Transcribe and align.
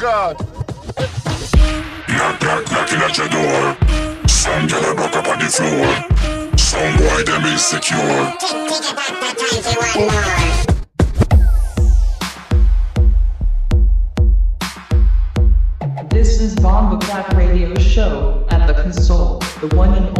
God. 0.00 0.40
Knock, 2.08 2.40
knock, 2.40 2.70
knocking 2.72 3.00
at 3.00 3.18
your 3.18 3.28
door. 3.28 3.76
Some 4.26 4.66
up 5.14 5.28
on 5.28 5.38
the 5.38 5.44
floor. 5.44 6.56
Some 6.56 6.96
boy 6.96 7.22
them 7.24 7.44
insecure. 7.44 8.32
This 16.08 16.40
is 16.40 16.54
Bomboclat 16.56 17.36
Radio 17.36 17.74
Show 17.74 18.46
at 18.48 18.66
the 18.66 18.72
console, 18.82 19.40
the 19.60 19.68
one 19.76 19.92
and 19.92 20.18
only 20.18 20.19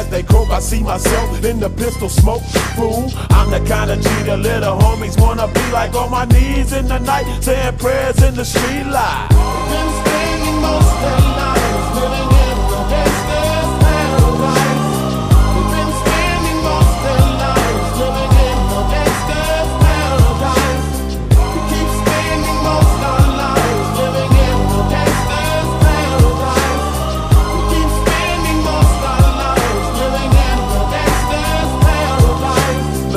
As 0.00 0.08
they 0.08 0.22
croak, 0.22 0.48
I 0.48 0.60
see 0.60 0.82
myself 0.82 1.44
in 1.44 1.60
the 1.60 1.68
pistol 1.68 2.08
smoke. 2.08 2.42
Fool, 2.74 3.12
I'm 3.28 3.50
the 3.50 3.60
kind 3.68 3.90
of 3.90 4.02
the 4.02 4.34
little 4.34 4.78
homies 4.78 5.20
wanna 5.20 5.46
be 5.48 5.60
like 5.72 5.94
on 5.94 6.10
my 6.10 6.24
knees 6.24 6.72
in 6.72 6.88
the 6.88 6.98
night, 7.00 7.26
saying 7.42 7.76
prayers 7.76 8.22
in 8.22 8.34
the 8.34 8.44
street 8.46 8.86
light. 8.86 9.28
Been 9.68 9.90
spending 10.00 10.58
most 10.62 11.00
their 11.02 11.20
lives 11.36 12.00
living 12.00 12.39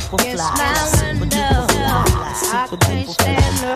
super 0.00 0.22
fly, 0.22 0.54
super 0.86 1.26
duper 1.26 1.70
fly, 1.70 2.32
super 2.34 2.76
duper 2.76 3.14
fly. 3.58 3.74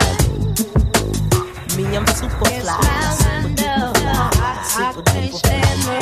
Me, 1.77 1.83
I'm 1.95 2.05
super 2.07 2.45
fly, 2.45 2.77
super 3.13 3.49
duper 3.55 3.91
fly, 3.97 4.53
super 4.63 5.03
duper 5.03 5.39
fly. 5.41 5.99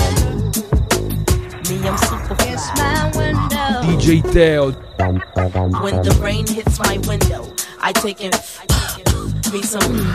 Me, 1.69 1.75
I'm 1.87 1.97
super 1.97 2.35
fly. 2.35 2.47
DJ 3.83 4.21
Teo. 4.31 4.71
When 5.81 5.95
the 6.03 6.11
rain 6.21 6.45
hits 6.47 6.79
my 6.79 6.97
window, 7.07 7.53
I 7.79 7.91
take 7.91 8.21
it. 8.21 8.35
me 9.51 9.61
some 9.63 10.13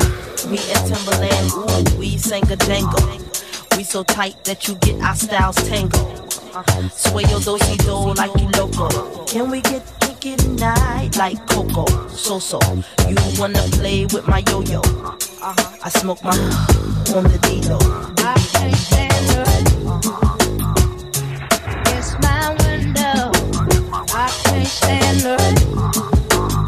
me 0.51 0.59
and 0.73 0.87
Timberland. 0.87 1.51
Ooh, 1.53 1.99
we 1.99 2.17
sang 2.17 2.51
a 2.51 2.57
jangle. 2.57 3.09
We 3.77 3.83
so 3.85 4.03
tight 4.05 4.45
that 4.45 4.69
you 4.69 4.75
get 4.77 5.01
our 5.03 5.15
styles 5.17 5.57
tangled. 5.69 6.26
Uh-huh. 6.57 6.89
Sway 6.89 7.23
your 7.25 7.41
dosey 7.41 7.77
do 7.85 8.15
like 8.15 8.35
you 8.41 8.49
loco. 8.57 8.89
Can 9.27 9.51
we 9.51 9.61
get 9.61 9.83
kinky 10.01 10.37
tonight 10.37 11.15
like 11.19 11.37
Coco? 11.49 11.85
So 12.09 12.39
so, 12.39 12.59
you 13.07 13.15
wanna 13.39 13.61
play 13.73 14.07
with 14.07 14.27
my 14.27 14.43
yo 14.49 14.63
yo? 14.63 14.81
Uh-huh. 14.81 15.77
I 15.85 15.91
smoke 15.91 16.25
my 16.25 16.31
on 17.15 17.25
the 17.25 17.39
D-Lo. 17.43 17.77
I 18.25 18.35
can't 18.55 18.75
stand 18.75 19.07
my 22.23 22.57
window. 22.65 23.31
I 24.15 24.31
can't 24.45 24.67
stand 24.67 25.21
her. 25.29 25.37
Uh-huh. 25.77 26.65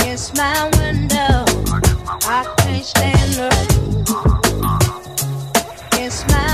It's 0.00 0.34
my 0.34 0.68
window. 0.76 1.46
I 2.28 2.44
can't 2.58 2.84
stand 2.84 3.36
her. 3.40 3.48
It's 5.98 6.26
my 6.28 6.45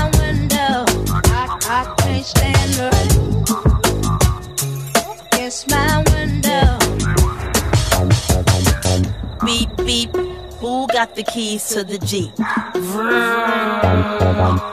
the 11.15 11.31
keys 11.31 11.67
to 11.69 11.83
the 11.83 11.97
Jeep? 11.99 12.31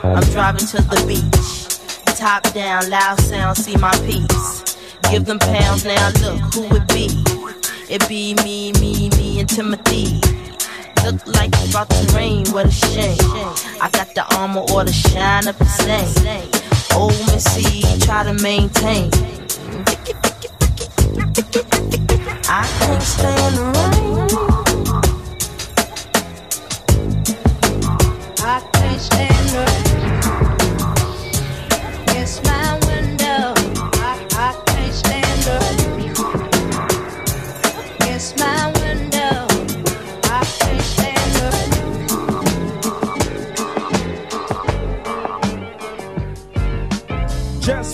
I'm 0.03 0.23
driving 0.31 0.65
to 0.67 0.77
the 0.81 1.03
beach. 1.07 2.15
Top 2.17 2.43
down, 2.53 2.89
loud 2.89 3.19
sound, 3.21 3.57
see 3.57 3.75
my 3.77 3.91
piece. 4.05 4.77
Give 5.09 5.25
them 5.25 5.39
pounds 5.39 5.85
now, 5.85 6.09
look 6.21 6.39
who 6.53 6.75
it 6.75 6.87
be. 6.87 7.09
It 7.89 8.07
be 8.07 8.33
me, 8.43 8.71
me, 8.73 9.09
me, 9.17 9.39
and 9.39 9.49
Timothy. 9.49 10.21
Look 11.03 11.25
like 11.27 11.49
it's 11.53 11.71
about 11.71 11.89
to 11.89 12.15
rain, 12.15 12.45
what 12.51 12.67
a 12.67 12.71
shame. 12.71 13.17
I 13.81 13.89
got 13.91 14.13
the 14.13 14.23
armor 14.35 14.61
or 14.73 14.83
the 14.83 14.93
shine 14.93 15.47
up 15.47 15.57
the 15.57 15.65
same. 15.65 16.60
Old 16.95 17.17
Missy, 17.27 17.81
try 17.99 18.23
to 18.23 18.33
maintain. 18.41 19.09
I 22.47 22.67
can't 22.79 23.03
stand 23.03 23.55
the 23.57 23.63
rain. 23.75 23.91
I 28.43 28.59
can't 28.73 29.01
stand 29.01 29.49
her. 29.51 29.65
It's 29.65 29.90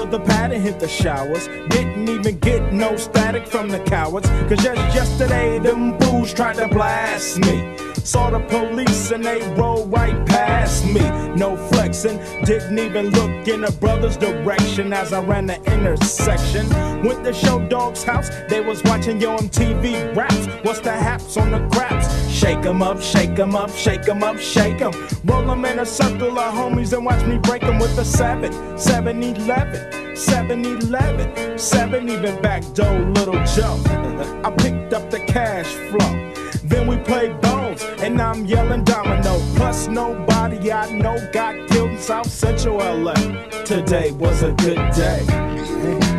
To 0.00 0.10
the 0.10 0.20
pad 0.20 0.52
and 0.52 0.62
hit 0.62 0.78
the 0.78 0.88
showers. 0.88 1.48
Didn't 1.68 2.08
even 2.08 2.38
get 2.40 2.72
no 2.72 2.96
static 2.96 3.46
from 3.46 3.68
the 3.68 3.80
cowards. 3.80 4.28
Cause 4.48 4.62
just 4.62 4.94
yesterday, 4.94 5.58
them 5.58 5.98
fools 6.00 6.34
tried 6.34 6.56
to 6.56 6.68
blast 6.68 7.38
me. 7.38 7.85
Saw 8.06 8.30
the 8.30 8.38
police 8.38 9.10
and 9.10 9.24
they 9.24 9.40
rolled 9.56 9.90
right 9.90 10.24
past 10.26 10.84
me. 10.84 11.00
No 11.34 11.56
flexing, 11.56 12.18
didn't 12.44 12.78
even 12.78 13.10
look 13.10 13.48
in 13.48 13.64
a 13.64 13.72
brother's 13.72 14.16
direction 14.16 14.92
as 14.92 15.12
I 15.12 15.20
ran 15.22 15.46
the 15.46 15.56
intersection. 15.64 16.68
Went 17.04 17.24
to 17.24 17.34
Short 17.34 17.68
Dog's 17.68 18.04
house, 18.04 18.30
they 18.48 18.60
was 18.60 18.80
watching 18.84 19.20
Yo 19.20 19.36
MTV 19.36 20.14
raps. 20.14 20.46
What's 20.62 20.78
the 20.78 20.92
haps 20.92 21.36
on 21.36 21.50
the 21.50 21.58
craps? 21.70 22.06
Shake 22.30 22.64
'em 22.64 22.80
up, 22.80 23.02
shake 23.02 23.36
'em 23.40 23.56
up, 23.56 23.70
shake 23.70 24.08
'em 24.08 24.22
up, 24.22 24.38
shake 24.38 24.80
'em. 24.80 24.92
Roll 25.24 25.50
'em 25.50 25.64
in 25.64 25.80
a 25.80 25.86
circle 25.86 26.38
of 26.38 26.54
homies 26.54 26.92
and 26.92 27.04
watch 27.04 27.26
me 27.26 27.38
break 27.38 27.64
'em 27.64 27.80
with 27.80 27.98
a 27.98 28.04
7, 28.04 28.52
7 28.78 29.20
11, 29.20 30.14
7 30.14 30.64
11, 30.64 31.58
7 31.58 32.08
even 32.08 32.40
back 32.40 32.62
door, 32.72 33.00
little 33.16 33.42
Joe. 33.56 33.80
I 34.44 34.50
picked 34.50 34.92
up 34.92 35.10
the 35.10 35.18
cash 35.18 35.66
flow. 35.90 36.45
Then 36.68 36.88
we 36.88 36.96
play 36.96 37.32
bones, 37.32 37.82
and 38.02 38.20
I'm 38.20 38.44
yelling 38.44 38.82
domino. 38.82 39.38
Plus, 39.54 39.86
nobody 39.86 40.72
I 40.72 40.90
know 40.90 41.16
got 41.32 41.54
killed 41.68 41.90
in 41.90 41.98
South 41.98 42.28
Central 42.28 42.78
LA. 42.78 43.14
Today 43.64 44.10
was 44.10 44.42
a 44.42 44.52
good 44.52 44.80
day. 44.92 46.15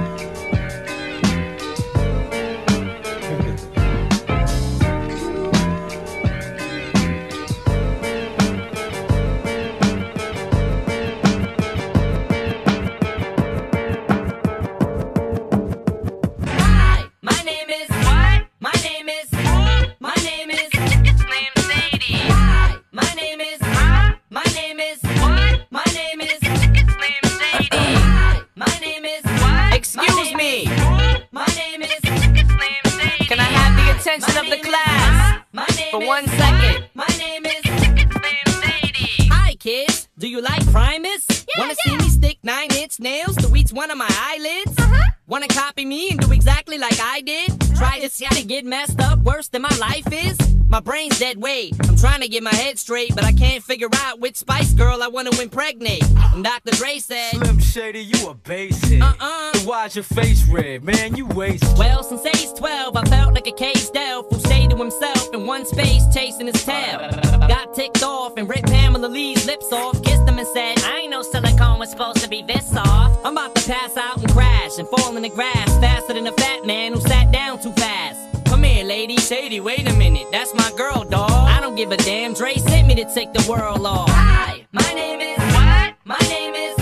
To 48.07 48.13
see 48.13 48.25
to 48.25 48.43
get 48.47 48.63
messed 48.63 49.01
up 49.01 49.19
worse 49.19 49.49
than 49.49 49.63
my 49.63 49.77
life 49.81 50.07
is? 50.13 50.37
My 50.69 50.79
brain's 50.79 51.19
dead 51.19 51.41
weight. 51.41 51.75
I'm 51.89 51.97
trying 51.97 52.21
to 52.21 52.29
get 52.29 52.41
my 52.41 52.55
head 52.55 52.79
straight, 52.79 53.13
but 53.13 53.25
I 53.25 53.33
can't 53.33 53.61
figure 53.61 53.89
out 53.95 54.21
which 54.21 54.37
Spice 54.37 54.71
Girl 54.71 55.03
I 55.03 55.09
wanna 55.09 55.31
impregnate. 55.41 56.03
And 56.33 56.41
Dr. 56.41 56.71
Dre 56.71 56.99
said, 56.99 57.31
Slim 57.31 57.59
Shady, 57.59 57.99
you 57.99 58.29
a 58.29 58.33
basic. 58.33 59.01
Uh-uh. 59.01 59.11
Then 59.19 59.46
why's 59.67 59.95
your 59.95 60.03
face 60.03 60.47
red, 60.47 60.81
man? 60.83 61.15
You 61.15 61.27
wasted. 61.27 61.77
Well, 61.77 62.01
since 62.01 62.25
age 62.25 62.57
12, 62.57 62.95
I 62.95 63.03
felt 63.03 63.33
like 63.33 63.47
a 63.47 63.51
caged 63.51 63.95
elf 63.95 64.25
who 64.29 64.39
stayed 64.39 64.69
to 64.69 64.77
himself 64.77 65.33
in 65.33 65.45
one 65.45 65.65
space 65.65 66.03
chasing 66.13 66.47
his 66.47 66.63
tail. 66.63 66.99
Got 67.47 67.75
ticked 67.75 68.01
off 68.01 68.37
and 68.37 68.47
ripped 68.47 68.67
Pamela 68.67 69.07
Lee's 69.07 69.45
lips 69.45 69.71
off, 69.73 70.01
kissed 70.03 70.27
him 70.27 70.39
and 70.39 70.47
said, 70.47 70.79
I 70.83 71.01
ain't 71.01 71.11
know 71.11 71.21
silicone 71.21 71.79
was 71.79 71.91
supposed 71.91 72.19
to 72.19 72.29
be 72.29 72.41
this 72.41 72.71
soft. 72.71 73.25
I'm 73.25 73.33
about 73.33 73.55
to 73.55 73.69
pass 73.69 73.97
out 73.97 74.21
and 74.21 74.31
crash 74.31 74.79
and 74.79 74.87
fall 74.87 75.17
in 75.17 75.23
the 75.23 75.29
grass 75.29 75.69
faster 75.79 76.13
than 76.13 76.25
a 76.27 76.31
fat 76.31 76.65
man 76.65 76.93
who 76.93 77.01
sat 77.01 77.33
down 77.33 77.61
too 77.61 77.73
fast. 77.73 78.45
Come 78.45 78.63
here, 78.63 78.85
lady. 78.85 79.17
Shady, 79.17 79.59
wait 79.59 79.85
a 79.89 79.93
minute. 79.93 80.27
That's 80.31 80.53
my 80.53 80.71
girl, 80.77 81.03
dawg. 81.03 81.29
I 81.29 81.59
don't 81.59 81.75
give 81.75 81.91
a 81.91 81.97
damn. 81.97 82.33
Dre 82.33 82.55
sent 82.55 82.87
me 82.87 82.95
to 82.95 83.13
take 83.13 83.33
the 83.33 83.45
world 83.51 83.85
off. 83.85 84.09
Hi, 84.11 84.65
my 84.71 84.93
name 84.93 85.19
is 85.19 85.37
what? 85.37 85.95
My 86.05 86.19
name 86.29 86.53
is 86.55 86.76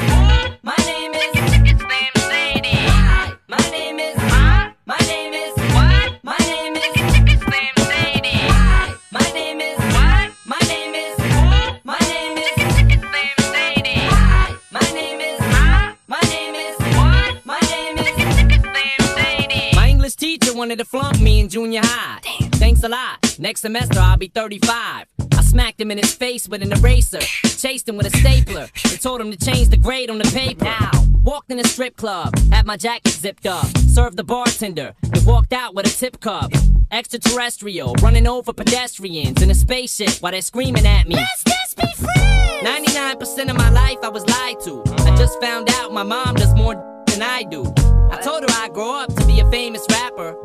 wanted 20.75 20.83
to 20.83 20.89
flunk 20.89 21.21
me 21.21 21.39
in 21.39 21.47
junior 21.47 21.79
high. 21.81 22.19
Thanks 22.55 22.83
a 22.83 22.89
lot. 22.89 23.37
Next 23.39 23.61
semester 23.61 23.97
I'll 23.97 24.17
be 24.17 24.27
35. 24.27 25.05
I 25.37 25.41
smacked 25.41 25.79
him 25.79 25.89
in 25.89 25.97
his 25.97 26.13
face 26.13 26.49
with 26.49 26.61
an 26.61 26.73
eraser, 26.73 27.19
chased 27.19 27.87
him 27.87 27.95
with 27.95 28.07
a 28.07 28.17
stapler, 28.17 28.67
and 28.83 29.01
told 29.01 29.21
him 29.21 29.31
to 29.31 29.37
change 29.37 29.69
the 29.69 29.77
grade 29.77 30.09
on 30.09 30.17
the 30.17 30.29
paper. 30.33 30.65
Now, 30.65 30.91
walked 31.23 31.49
in 31.49 31.59
a 31.59 31.63
strip 31.63 31.95
club, 31.95 32.37
had 32.51 32.65
my 32.65 32.75
jacket 32.75 33.13
zipped 33.13 33.45
up, 33.45 33.65
served 33.77 34.17
the 34.17 34.23
bartender, 34.25 34.93
and 35.01 35.25
walked 35.25 35.53
out 35.53 35.75
with 35.75 35.85
a 35.85 35.89
tip 35.89 36.19
cup. 36.19 36.51
Extraterrestrial, 36.91 37.93
running 38.01 38.27
over 38.27 38.51
pedestrians 38.51 39.41
in 39.41 39.49
a 39.51 39.55
spaceship 39.55 40.21
while 40.21 40.33
they're 40.33 40.41
screaming 40.41 40.85
at 40.85 41.07
me. 41.07 41.15
Let's 41.15 41.43
just 41.45 41.77
be 41.77 41.87
friends. 42.03 42.67
99% 42.67 43.49
of 43.49 43.55
my 43.55 43.69
life 43.69 43.99
I 44.03 44.09
was 44.09 44.27
lied 44.27 44.59
to. 44.65 44.83
I 45.05 45.15
just 45.15 45.39
found 45.39 45.69
out 45.69 45.93
my 45.93 46.03
mom 46.03 46.35
does 46.35 46.53
more 46.55 46.75
than 47.07 47.21
I 47.21 47.43
do. 47.43 47.63
I 48.11 48.19
told 48.21 48.43
her 48.43 48.49
I'd 48.49 48.73
grow 48.73 48.99
up 48.99 49.13
to 49.15 49.25
be 49.25 49.39
a 49.39 49.49
famous 49.49 49.85
rapper. 49.89 50.35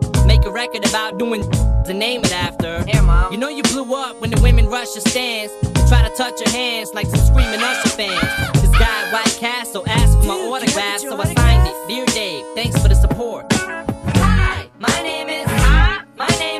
Make 0.41 0.49
a 0.49 0.53
record 0.53 0.89
about 0.89 1.19
doing 1.19 1.43
to 1.85 1.93
name 1.93 2.25
it 2.25 2.33
after. 2.33 2.83
Mom. 3.03 3.31
You 3.31 3.37
know 3.37 3.51
you 3.51 3.63
blew 3.65 3.95
up 3.95 4.23
when 4.23 4.31
the 4.31 4.41
women 4.41 4.69
rush 4.69 4.95
your 4.95 5.03
stands 5.03 5.53
and 5.63 5.87
try 5.87 6.01
to 6.09 6.15
touch 6.17 6.41
your 6.41 6.49
hands 6.49 6.95
like 6.95 7.09
some 7.09 7.21
screaming 7.21 7.61
Usher 7.61 7.91
fans. 7.91 8.63
This 8.63 8.71
guy 8.79 9.13
White 9.13 9.37
Castle 9.39 9.85
asked 9.87 10.19
for 10.21 10.25
my 10.25 10.35
autograph, 10.37 11.01
so 11.01 11.21
I 11.21 11.35
signed 11.35 11.69
it. 11.69 11.89
Dear 11.89 12.07
Dave, 12.07 12.47
thanks 12.55 12.81
for 12.81 12.89
the 12.89 12.95
support. 12.95 13.53
Hi, 13.53 14.67
my 14.79 15.03
name 15.03 15.29
is 15.29 15.45
Hi, 15.47 16.05
my 16.17 16.29
name 16.39 16.60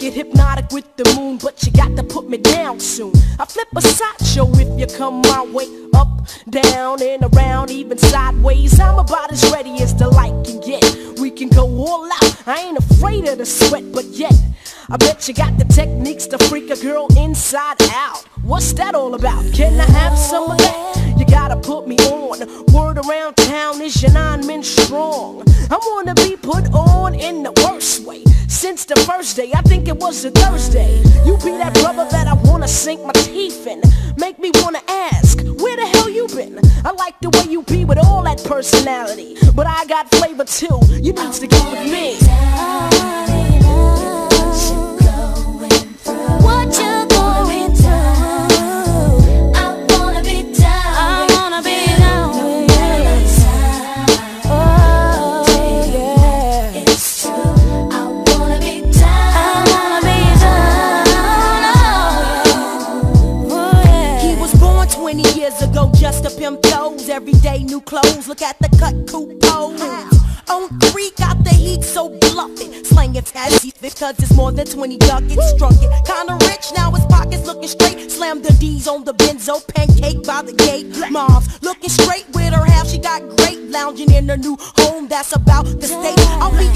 Get 0.00 0.14
hypnotic 0.14 0.70
with 0.70 0.96
the 0.96 1.04
moon, 1.14 1.36
but 1.36 1.62
you 1.62 1.72
got 1.72 1.94
to 1.94 2.02
put 2.02 2.26
me 2.26 2.38
down 2.38 2.80
soon. 2.80 3.12
I 3.38 3.44
flip 3.44 3.68
a 3.76 3.82
sideshow 3.82 4.50
if 4.54 4.80
you 4.80 4.86
come 4.96 5.20
my 5.20 5.44
way. 5.44 5.66
Up, 5.92 6.26
down, 6.48 7.02
and 7.02 7.22
around, 7.22 7.70
even 7.70 7.98
sideways. 7.98 8.80
I'm 8.80 8.98
about 8.98 9.30
as 9.30 9.44
ready 9.52 9.82
as 9.82 9.94
the 9.94 10.08
light 10.08 10.32
can 10.42 10.58
get. 10.60 11.18
We 11.20 11.30
can 11.30 11.50
go 11.50 11.66
all 11.66 12.10
out. 12.10 12.48
I 12.48 12.62
ain't 12.62 12.78
afraid 12.78 13.28
of 13.28 13.36
the 13.36 13.44
sweat, 13.44 13.92
but 13.92 14.06
yet. 14.06 14.32
I 14.88 14.96
bet 14.96 15.28
you 15.28 15.34
got 15.34 15.58
the 15.58 15.66
techniques 15.66 16.26
to 16.28 16.38
freak 16.38 16.70
a 16.70 16.76
girl 16.76 17.06
inside 17.18 17.82
out. 17.92 18.24
What's 18.42 18.72
that 18.72 18.94
all 18.94 19.14
about? 19.14 19.52
Can 19.52 19.78
I 19.78 19.84
have 19.84 20.18
some 20.18 20.50
of 20.50 20.56
that? 20.56 21.14
You 21.18 21.26
gotta 21.26 21.56
put 21.56 21.86
me 21.86 21.96
on. 22.08 22.38
Word 22.72 22.96
around 23.04 23.36
town 23.36 23.82
is 23.82 24.02
your 24.02 24.12
nine 24.12 24.46
men 24.46 24.62
strong. 24.62 25.44
I 25.72 25.78
wanna 25.86 26.14
be 26.14 26.36
put 26.36 26.72
on 26.74 27.14
in 27.14 27.44
the 27.44 27.52
worst 27.64 28.04
way. 28.04 28.24
Since 28.48 28.86
the 28.86 28.96
first 29.08 29.36
day, 29.36 29.52
I 29.54 29.62
think 29.62 29.86
it 29.86 29.96
was 29.96 30.24
a 30.24 30.32
Thursday. 30.32 30.98
You 31.24 31.36
be 31.38 31.52
that 31.58 31.74
brother 31.74 32.06
that 32.10 32.26
I 32.26 32.34
wanna 32.34 32.66
sink 32.66 33.04
my 33.04 33.12
teeth 33.12 33.68
in. 33.68 33.80
Make 34.16 34.40
me 34.40 34.50
wanna 34.56 34.82
ask, 34.88 35.38
where 35.62 35.76
the 35.76 35.86
hell 35.86 36.10
you 36.10 36.26
been? 36.26 36.58
I 36.84 36.90
like 36.90 37.20
the 37.20 37.30
way 37.30 37.44
you 37.48 37.62
be 37.62 37.84
with 37.84 37.98
all 37.98 38.24
that 38.24 38.42
personality. 38.42 39.36
But 39.54 39.68
I 39.68 39.84
got 39.86 40.10
flavor 40.10 40.44
too. 40.44 40.80
You 40.90 41.12
need 41.12 41.32
to 41.34 41.46
get 41.46 41.64
with 41.70 41.84
me. 41.88 42.16
What 46.42 46.78
you 46.78 47.09
Every 67.20 67.34
day, 67.34 67.62
new 67.64 67.82
clothes. 67.82 68.26
Look 68.28 68.40
at 68.40 68.58
the 68.60 68.70
cut, 68.78 68.94
cool 69.06 69.26
pose. 69.42 69.82
On 70.48 70.70
three, 70.80 71.10
got 71.18 71.44
the 71.44 71.50
heat, 71.50 71.84
so 71.84 72.08
bluff 72.18 72.58
it. 72.62 72.86
Slang 72.86 73.14
it 73.14 73.30
as 73.36 73.60
because 73.82 74.18
it's 74.20 74.34
more 74.34 74.52
than 74.52 74.64
20 74.64 74.96
ducats. 74.96 75.50
Struck 75.50 75.74
it. 75.74 75.90
Kinda 76.06 76.38
rich, 76.46 76.72
now 76.74 76.90
his 76.90 77.04
pockets 77.10 77.44
looking 77.46 77.68
straight. 77.68 78.10
Slam 78.10 78.40
the 78.40 78.54
D's 78.54 78.88
on 78.88 79.04
the 79.04 79.12
benzo, 79.12 79.60
pancake 79.68 80.24
by 80.24 80.40
the 80.40 80.54
gate. 80.54 80.86
Mom's 81.10 81.62
looking 81.62 81.90
straight 81.90 82.24
with 82.32 82.54
her 82.54 82.64
half, 82.64 82.88
she 82.88 82.96
got 82.96 83.20
great. 83.36 83.58
Lounging 83.68 84.10
in 84.12 84.26
her 84.30 84.38
new 84.38 84.56
home, 84.78 85.06
that's 85.06 85.36
about 85.36 85.66
the 85.66 85.88
state. 85.88 86.18
I'll 86.40 86.50
be 86.56 86.70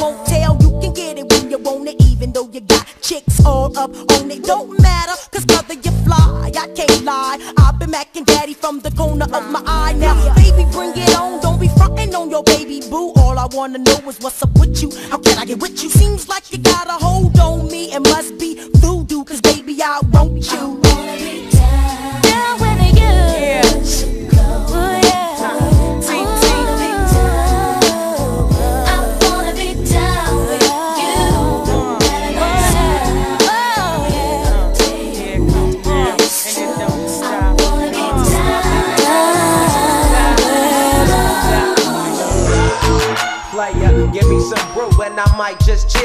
won't 0.00 0.26
tell. 0.26 0.56
You 0.60 0.70
can 0.80 0.92
get 0.92 1.18
it 1.18 1.32
when 1.32 1.50
you 1.50 1.58
want 1.58 1.88
it, 1.88 2.02
even 2.04 2.32
though 2.32 2.48
you 2.50 2.60
got 2.60 2.86
chicks 3.00 3.44
all 3.44 3.76
up 3.78 3.90
on 4.12 4.30
it. 4.30 4.42
Don't 4.44 4.78
matter, 4.80 5.14
cause 5.32 5.44
brother, 5.44 5.74
you 5.74 5.92
fly. 6.04 6.52
I 6.56 6.68
can't 6.74 7.04
lie. 7.04 7.38
I've 7.58 7.78
been 7.78 7.90
macking 7.90 8.26
daddy 8.26 8.54
from 8.54 8.80
the 8.80 8.90
corner 8.90 9.26
of 9.32 9.43
my 9.50 9.62
eye 9.66 9.94
now. 9.94 10.34
Baby, 10.34 10.64
bring 10.72 10.92
it 10.96 11.14
on. 11.16 11.40
Don't 11.40 11.60
be 11.60 11.68
frontin' 11.68 12.14
on 12.14 12.30
your 12.30 12.42
baby 12.42 12.80
boo. 12.90 13.12
All 13.16 13.38
I 13.38 13.46
wanna 13.52 13.78
know 13.78 13.98
is 14.08 14.18
what's 14.20 14.42
up 14.42 14.58
with 14.58 14.82
you. 14.82 14.90
How 15.10 15.18
can 15.18 15.38
I 15.38 15.44
get 15.44 15.60
with 15.60 15.82
you? 15.82 15.90
Seems 15.90 16.28
like 16.28 16.52
you 16.52 16.58
got 16.58 16.86
a 16.88 16.92
hold 16.92 17.38
on 17.38 17.68
me. 17.70 17.92
It 17.92 18.00
must 18.00 18.38
be 18.38 18.58
voodoo, 18.74 19.24
cause 19.24 19.40
baby, 19.40 19.76
I 19.82 20.00
want 20.12 20.50
you. 20.52 20.80
Down 22.22 22.60
with 22.60 22.80
you. 22.98 24.23
Oh 24.23 24.23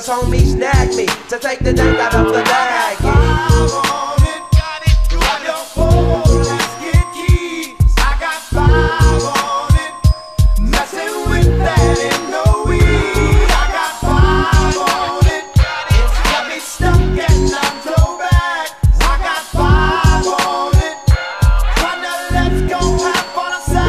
Cause 0.00 0.08
homie 0.08 0.40
snagged 0.40 0.96
me 0.96 1.04
to 1.28 1.38
take 1.38 1.58
the 1.58 1.74
dank 1.74 1.98
out 1.98 2.14
of 2.14 2.28
the 2.28 2.42
bag. 2.42 2.96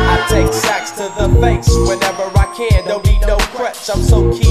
I 0.04 0.28
take 0.30 0.54
sacks 0.54 0.92
to 0.92 1.04
the 1.18 1.30
face 1.40 1.70
whenever 1.88 2.30
I 2.38 2.54
can. 2.58 2.84
Don't 2.86 3.06
need 3.06 3.22
no 3.22 3.38
crutch, 3.38 3.90
I'm 3.90 4.02
so 4.02 4.30
keyed 4.34 4.51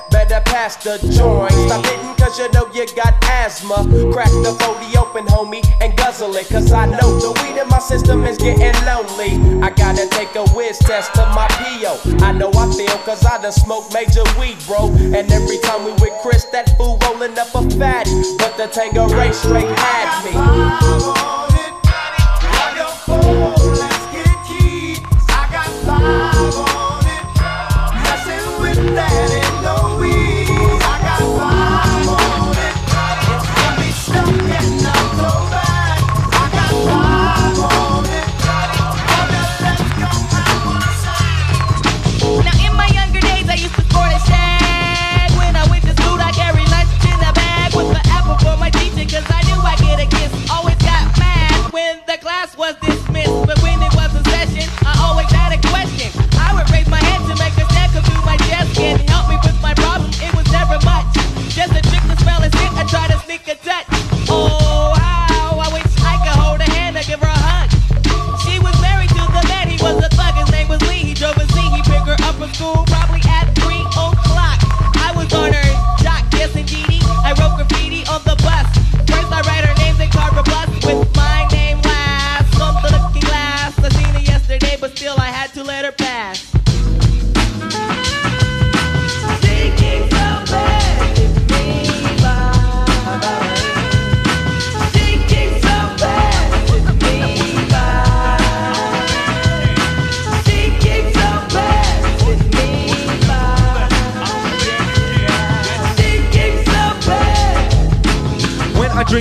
Better 0.11 0.41
pass 0.45 0.75
the 0.77 0.99
joint. 1.09 1.53
Stop 1.53 1.85
hitting 1.85 2.15
cause 2.15 2.37
you 2.37 2.51
know 2.51 2.69
you 2.73 2.85
got 2.95 3.15
asthma. 3.23 3.83
Crack 4.11 4.29
the 4.43 4.53
40 4.59 4.97
open, 4.97 5.25
homie, 5.25 5.65
and 5.81 5.95
guzzle 5.97 6.35
it. 6.35 6.47
Cause 6.49 6.71
I 6.71 6.85
know 6.85 7.19
the 7.19 7.31
weed 7.41 7.59
in 7.59 7.67
my 7.69 7.79
system 7.79 8.23
is 8.25 8.37
getting 8.37 8.75
lonely. 8.85 9.39
I 9.61 9.69
gotta 9.71 10.07
take 10.09 10.35
a 10.35 10.45
whiz 10.51 10.77
test 10.79 11.13
to 11.15 11.25
my 11.33 11.47
PO. 11.49 11.99
I 12.25 12.31
know 12.31 12.51
I 12.53 12.71
feel 12.75 12.97
cause 13.05 13.25
I 13.25 13.41
done 13.41 13.51
smoked 13.51 13.93
major 13.93 14.23
weed, 14.39 14.57
bro. 14.67 14.89
And 14.91 15.31
every 15.31 15.57
time 15.59 15.85
we 15.85 15.91
with 15.93 16.13
Chris, 16.21 16.45
that 16.51 16.77
fool 16.77 16.97
rolling 17.03 17.37
up 17.37 17.53
a 17.55 17.61
fatty. 17.77 18.11
But 18.37 18.57
the 18.57 18.67
Tanqueray 18.67 19.31
straight 19.33 19.67
had 19.67 20.25
me. 20.25 20.31
I 25.33 25.47
got 25.51 25.69
five 25.85 26.55
on 26.57 27.05
it, 27.07 27.23
got 27.35 28.27
it. 28.27 28.91
Now 28.93 29.50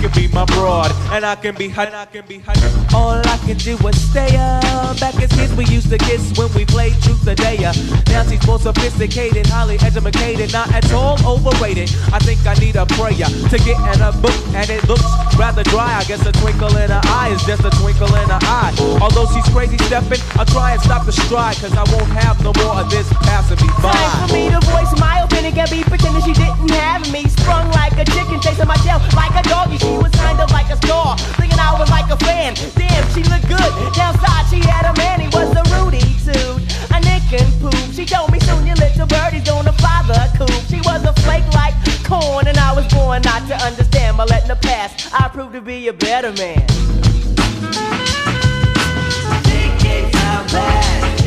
can 0.00 0.10
be 0.12 0.28
my 0.28 0.44
broad, 0.46 0.92
and 1.10 1.24
I 1.24 1.34
can 1.36 1.54
be 1.54 1.68
hot, 1.68 1.92
I 1.92 2.06
can 2.06 2.24
be 2.26 2.38
her. 2.38 2.52
All 2.94 3.16
I 3.16 3.38
can 3.46 3.56
do 3.56 3.76
is 3.88 4.10
stay 4.10 4.36
up. 4.36 4.98
Back 5.00 5.14
as 5.22 5.32
kids, 5.32 5.54
we 5.54 5.64
used 5.66 5.90
to 5.90 5.98
kiss 5.98 6.36
when 6.36 6.52
we 6.54 6.64
played 6.64 6.94
truth 7.02 7.26
or 7.26 7.34
dare. 7.34 7.72
Now 8.08 8.22
she's 8.24 8.44
more 8.46 8.58
sophisticated, 8.58 9.46
highly 9.46 9.78
educated, 9.80 10.52
not 10.52 10.72
at 10.72 10.92
all 10.92 11.16
overrated. 11.26 11.90
I 12.12 12.18
think 12.20 12.44
I 12.46 12.54
need 12.54 12.76
a 12.76 12.86
prayer 12.86 13.26
to 13.26 13.56
get 13.64 13.78
in 13.94 14.00
a 14.02 14.12
book, 14.20 14.36
and 14.54 14.68
it 14.70 14.86
looks 14.88 15.06
rather 15.36 15.62
dry. 15.64 15.96
I 15.98 16.04
guess 16.04 16.24
a 16.26 16.32
twinkle 16.32 16.76
in 16.76 16.90
her 16.90 17.00
eye 17.04 17.30
is 17.32 17.42
just 17.44 17.64
a 17.64 17.70
twinkle 17.80 18.12
in 18.14 18.28
her 18.28 18.42
eye. 18.42 18.74
Although 19.00 19.26
she's 19.32 19.48
crazy 19.52 19.78
stepping, 19.88 20.20
I'll 20.36 20.46
try 20.46 20.72
and 20.72 20.80
stop 20.82 21.06
the 21.06 21.12
stride, 21.12 21.56
cause 21.56 21.72
I 21.72 21.84
won't 21.92 22.10
have 22.20 22.42
no 22.42 22.52
more 22.64 22.80
of 22.80 22.90
this 22.90 23.08
passing 23.24 23.60
me 23.64 23.72
by. 23.82 23.92
Time 23.92 24.28
for 24.28 24.34
me 24.34 24.50
to 24.50 24.60
voice 24.66 24.92
my 25.00 25.20
opinion, 25.22 25.54
can't 25.54 25.70
be 25.70 25.82
pretending 25.82 26.22
she 26.22 26.32
didn't 26.32 26.70
have 26.70 27.10
me. 27.12 27.24
Sprung 27.28 27.70
like 27.72 27.96
a 27.98 28.04
chicken, 28.04 28.40
chasing 28.40 28.66
my 28.66 28.76
tail 28.84 29.00
like 29.14 29.32
a 29.32 29.42
doggy. 29.48 29.85
She 29.86 29.98
was 30.02 30.10
kind 30.18 30.40
of 30.40 30.50
like 30.50 30.68
a 30.70 30.76
star, 30.82 31.16
thinking 31.38 31.60
I 31.60 31.78
was 31.78 31.88
like 31.90 32.10
a 32.10 32.16
fan. 32.16 32.54
Damn, 32.74 33.06
she 33.14 33.22
looked 33.22 33.46
good. 33.46 33.70
Downside, 33.94 34.46
she 34.50 34.58
had 34.58 34.84
a 34.90 34.94
man, 34.98 35.20
he 35.20 35.28
was 35.28 35.54
a 35.54 35.62
Rudy 35.78 36.02
too. 36.26 36.58
A 36.90 36.98
nick 37.06 37.22
and 37.30 37.46
poop. 37.62 37.78
She 37.94 38.04
told 38.04 38.32
me 38.32 38.40
soon 38.40 38.66
your 38.66 38.76
little 38.76 39.06
birdie's 39.06 39.44
gonna 39.44 39.72
fly 39.74 40.02
the 40.10 40.18
coop. 40.38 40.50
She 40.66 40.80
was 40.82 41.04
a 41.04 41.12
flake 41.22 41.46
like 41.54 41.74
corn, 42.06 42.46
and 42.46 42.58
I 42.58 42.72
was 42.72 42.86
born 42.92 43.22
not 43.22 43.46
to 43.48 43.56
understand. 43.56 44.16
But 44.16 44.30
letting 44.30 44.48
the 44.48 44.56
past, 44.56 45.12
I 45.14 45.28
proved 45.28 45.52
to 45.54 45.60
be 45.60 45.88
a 45.88 45.92
better 45.92 46.32
man. 46.32 46.66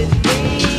It's 0.02 0.79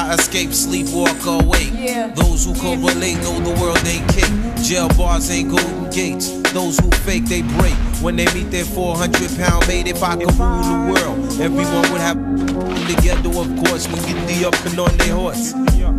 I 0.00 0.14
escape, 0.14 0.54
sleep, 0.54 0.86
walk 0.92 1.26
awake. 1.26 1.72
Yeah. 1.74 2.08
Those 2.08 2.46
who 2.46 2.54
correlate 2.54 3.18
know 3.18 3.38
the 3.40 3.52
world 3.60 3.84
ain't 3.86 4.08
cake. 4.08 4.64
Jail 4.64 4.88
bars 4.96 5.30
ain't 5.30 5.50
golden 5.50 5.90
gates. 5.90 6.30
Those 6.52 6.78
who 6.78 6.90
fake, 7.04 7.26
they 7.26 7.42
break. 7.42 7.74
When 8.00 8.16
they 8.16 8.24
meet 8.32 8.50
their 8.50 8.64
400 8.64 9.36
pound 9.36 9.68
mate, 9.68 9.88
if 9.88 10.02
I 10.02 10.16
could 10.16 10.32
rule 10.40 10.62
the 10.62 10.92
world, 10.92 11.40
everyone 11.40 11.92
would 11.92 12.00
have 12.00 12.16
together, 12.88 13.28
of 13.28 13.48
course, 13.62 13.86
We 13.88 14.00
get 14.08 14.26
the 14.26 14.48
up 14.48 14.56
and 14.64 14.80
on 14.80 14.96
their 14.96 15.14
horse. 15.14 15.52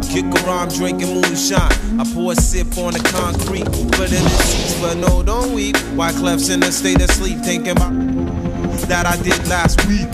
Kick 0.09 0.25
around 0.43 0.73
drinking 0.73 1.13
moonshine. 1.13 1.71
I 1.99 2.03
pour 2.11 2.31
a 2.31 2.35
sip 2.35 2.75
on 2.79 2.93
the 2.93 3.03
concrete. 3.13 3.65
Put 3.65 4.11
in 4.11 4.23
the 4.23 4.37
seats, 4.49 4.81
but 4.81 4.97
no, 4.97 5.21
don't 5.21 5.53
weep. 5.53 5.77
Why 5.93 6.11
Clef's 6.11 6.49
in 6.49 6.63
a 6.63 6.71
state 6.71 7.01
of 7.01 7.11
sleep, 7.11 7.37
thinking 7.39 7.77
about 7.77 7.93
that 8.89 9.05
I 9.05 9.15
did 9.21 9.47
last 9.47 9.85
week. 9.87 10.09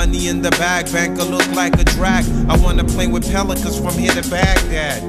Money 0.00 0.28
in 0.28 0.40
the 0.40 0.50
bag, 0.52 0.90
banker 0.90 1.24
look 1.24 1.46
like 1.48 1.78
a 1.78 1.84
drag. 1.84 2.24
I 2.48 2.56
wanna 2.56 2.84
play 2.84 3.06
with 3.06 3.30
pelicans 3.30 3.78
from 3.78 3.92
here 3.98 4.10
to 4.12 4.30
Baghdad. 4.30 5.02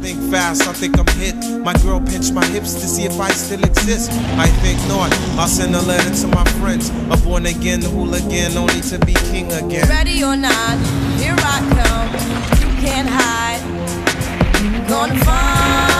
Think 0.00 0.20
fast, 0.30 0.68
I 0.68 0.72
think 0.72 0.96
I'm 1.00 1.06
hit. 1.18 1.34
My 1.64 1.72
girl 1.82 2.00
pinched 2.00 2.32
my 2.32 2.44
hips 2.44 2.74
to 2.74 2.86
see 2.86 3.02
if 3.02 3.18
I 3.18 3.30
still 3.30 3.60
exist. 3.64 4.12
I 4.38 4.46
think 4.62 4.78
not. 4.86 5.12
I'll 5.36 5.48
send 5.48 5.74
a 5.74 5.82
letter 5.82 6.14
to 6.14 6.26
my 6.28 6.44
friends. 6.60 6.90
A 7.10 7.16
born 7.26 7.46
again 7.46 7.82
hooligan, 7.82 8.56
only 8.56 8.82
to 8.82 9.00
be 9.04 9.14
king 9.32 9.52
again. 9.52 9.88
Ready 9.88 10.22
or 10.22 10.36
not, 10.36 10.78
here 11.18 11.34
I 11.36 11.58
come. 11.74 12.08
You 12.62 12.68
can't 12.86 13.08
hide. 13.08 13.62
Gonna 14.88 15.24
find 15.24 15.91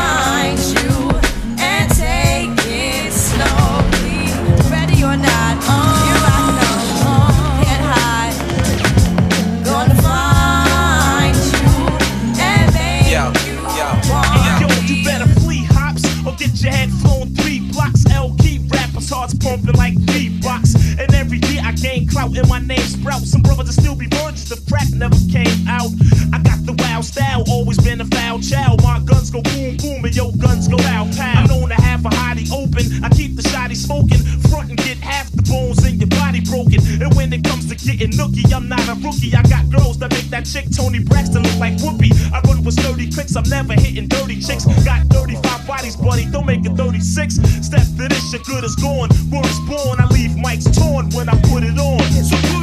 brothers 23.55 23.77
will 23.77 23.83
still 23.83 23.97
be 23.97 24.07
virgins, 24.07 24.49
the 24.49 24.59
crack 24.69 24.89
never 24.93 25.17
came 25.31 25.69
out. 25.69 25.91
I 26.33 26.41
got 26.43 26.65
the 26.65 26.73
wild 26.79 27.05
style, 27.05 27.45
always 27.49 27.79
been 27.79 28.01
a 28.01 28.07
foul 28.07 28.41
child. 28.41 28.83
My 28.83 29.01
guns 29.01 29.31
go 29.31 29.43
boom 29.43 29.77
boom 29.77 30.05
and 30.05 30.15
your 30.15 30.33
guns 30.39 30.69
go 30.69 30.79
out, 30.89 31.13
pow. 31.17 31.45
I'm 31.45 31.49
known 31.49 31.69
to 31.69 31.79
have 31.81 32.05
a 32.05 32.11
hottie 32.11 32.49
open. 32.53 33.05
I 33.05 33.09
keep 33.11 33.37
the 33.37 33.43
shotty 33.43 33.77
smoking, 33.77 34.21
front 34.49 34.71
and 34.71 34.79
get 34.79 34.99
half 34.99 35.31
the 35.33 35.43
bones 35.43 35.85
in 35.85 35.99
your 36.01 36.09
body 36.09 36.41
broken. 36.41 36.81
And 37.03 37.13
when 37.15 37.33
it 37.33 37.45
comes 37.45 37.69
to 37.69 37.77
getting 37.77 38.13
nookie, 38.17 38.47
I'm 38.53 38.69
not 38.69 38.85
a 38.89 38.95
rookie. 39.05 39.35
I 39.35 39.43
got 39.43 39.69
girls 39.71 39.99
that 39.99 40.11
make 40.11 40.29
that 40.31 40.45
chick 40.47 40.71
Toni 40.71 41.01
Braxton 41.01 41.43
look 41.43 41.59
like 41.59 41.77
Whoopi. 41.85 42.13
I 42.33 42.41
run 42.49 42.65
with 42.65 42.79
sturdy 42.79 43.11
clicks, 43.11 43.37
I'm 43.37 43.49
never 43.49 43.75
hitting 43.75 44.09
dirty 44.09 44.41
chicks. 44.41 44.65
Got 44.85 45.07
35 45.13 45.67
bodies, 45.67 45.97
buddy, 45.97 46.27
don't 46.31 46.47
make 46.47 46.65
it 46.65 46.73
36. 46.77 47.37
Step 47.61 47.87
to 47.99 48.09
this, 48.09 48.33
your 48.33 48.43
good 48.43 48.65
is 48.65 48.77
gone. 48.77 49.11
Word 49.31 49.47
is 49.47 49.61
born, 49.69 50.01
I 50.01 50.07
leave 50.15 50.33
mics 50.41 50.71
torn 50.73 51.11
when 51.11 51.29
I 51.29 51.37
put 51.51 51.65
it 51.65 51.77
on. 51.79 52.01
So 52.23 52.62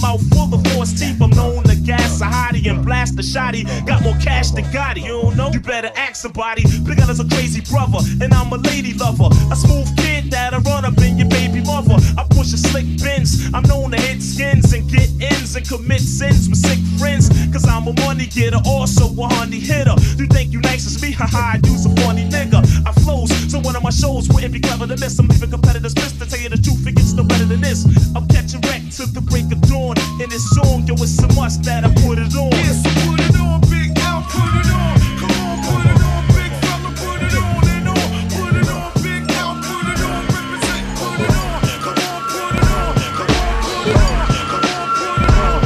mouth 0.00 0.22
full 0.30 0.52
of 0.54 0.64
force 0.72 0.92
teeth. 0.98 1.20
I'm 1.20 1.30
known 1.30 1.62
to 1.64 1.76
gas 1.76 2.20
a 2.20 2.24
hottie 2.24 2.68
and 2.70 2.84
blast 2.84 3.16
the 3.16 3.22
shotty. 3.22 3.64
Got 3.86 4.02
more 4.02 4.16
cash 4.18 4.50
than 4.50 4.64
Gotti. 4.64 5.02
You 5.02 5.22
don't 5.22 5.36
know? 5.36 5.50
You 5.50 5.60
better 5.60 5.90
ask 5.96 6.16
somebody. 6.16 6.62
Big 6.84 6.98
is 6.98 7.20
a 7.20 7.28
crazy 7.28 7.60
brother, 7.70 7.98
and 8.20 8.32
I'm 8.34 8.52
a 8.52 8.56
lady 8.56 8.94
lover. 8.94 9.28
A 9.52 9.56
smooth 9.56 9.88
kid 9.96 10.30
that'll 10.30 10.60
run 10.60 10.84
up 10.84 10.98
in 10.98 11.18
your 11.18 11.28
baby 11.28 11.60
mother. 11.62 11.96
I 12.16 12.24
push 12.30 12.52
a 12.52 12.58
slick 12.58 12.86
bins. 13.02 13.50
I'm 13.54 13.62
known 13.64 13.90
to 13.92 14.00
hit 14.00 14.22
skins 14.22 14.72
and 14.72 14.88
get 14.90 15.08
ins 15.20 15.56
and 15.56 15.66
commit 15.66 16.00
sins 16.00 16.48
with 16.48 16.58
sick 16.58 16.78
friends. 16.98 17.28
Cause 17.52 17.66
I'm 17.66 17.86
a 17.86 17.92
money 18.04 18.26
getter, 18.26 18.60
also 18.64 19.04
a 19.06 19.26
honey 19.34 19.60
hitter. 19.60 19.94
You 20.16 20.26
think 20.26 20.52
you 20.52 20.60
nice 20.60 20.86
as 20.86 21.00
me? 21.02 21.12
Haha, 21.12 21.56
I 21.56 21.60
use 21.64 21.86
a 21.86 21.90
funny 22.02 22.28
nigga. 22.28 22.60
I 22.86 22.92
flows, 23.02 23.30
so 23.50 23.58
one 23.60 23.76
of 23.76 23.82
my 23.82 23.90
shows 23.90 24.28
wouldn't 24.28 24.52
be 24.52 24.60
clever 24.60 24.86
to 24.86 24.96
miss. 24.96 25.18
I'm 25.18 25.28
leaving 25.28 25.50
competitors 25.50 25.94
pissed 25.94 26.20
to 26.20 26.28
tell 26.28 26.40
you 26.40 26.48
the 26.48 26.58
truth, 26.58 26.77
no 27.18 27.24
better 27.24 27.44
than 27.44 27.60
this. 27.60 27.84
I'm 28.14 28.26
catching 28.28 28.60
wreck 28.62 28.82
to 28.96 29.06
the 29.06 29.20
break 29.20 29.50
of 29.50 29.60
dawn. 29.62 29.98
In 30.22 30.30
this 30.30 30.48
song, 30.50 30.86
yo, 30.86 30.94
it's 30.94 31.18
a 31.18 31.26
must 31.34 31.64
that 31.64 31.84
I 31.84 31.90
put 32.06 32.18
it 32.18 32.34
on. 32.38 32.52
Yeah, 32.54 32.72
so 32.78 32.90
put 33.10 33.18
it 33.18 33.34
on, 33.34 33.60
Big 33.66 33.90
L, 33.98 34.22
put 34.30 34.54
it 34.54 34.70
on. 34.70 34.94
Come 35.18 35.34
on, 35.42 35.58
put 35.66 35.82
it 35.90 35.98
on, 35.98 36.22
big 36.30 36.54
fella, 36.62 36.90
put 36.94 37.18
it 37.18 37.34
on 37.34 37.66
and 37.74 37.90
on. 37.90 38.06
Put 38.30 38.54
it 38.54 38.70
on, 38.70 38.94
Big 39.02 39.26
L, 39.34 39.58
put 39.66 39.86
it 39.90 39.98
on, 39.98 40.22
represent, 40.30 40.86
put 40.94 41.18
it 41.18 41.34
on. 41.34 41.58
Come 41.82 41.98
on, 42.06 42.22
put 42.30 42.54
it 42.54 42.70
on, 42.70 42.94
come 43.18 43.34
on, 43.34 43.66
put 43.66 43.82
it 43.82 43.98
on. 43.98 44.22
Come 44.46 44.62
on, 44.70 44.86
put 44.94 45.18
it 45.18 45.34
on, 45.34 45.58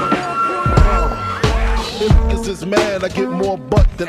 come 0.00 0.16
on, 0.16 0.40
put 0.48 0.64
it 0.72 0.96
on. 0.96 1.12
If 2.00 2.08
niggas 2.08 2.48
is 2.48 2.64
mad, 2.64 3.04
I 3.04 3.08
get 3.12 3.28
more 3.28 3.58
butt 3.58 3.84
than 3.98 4.08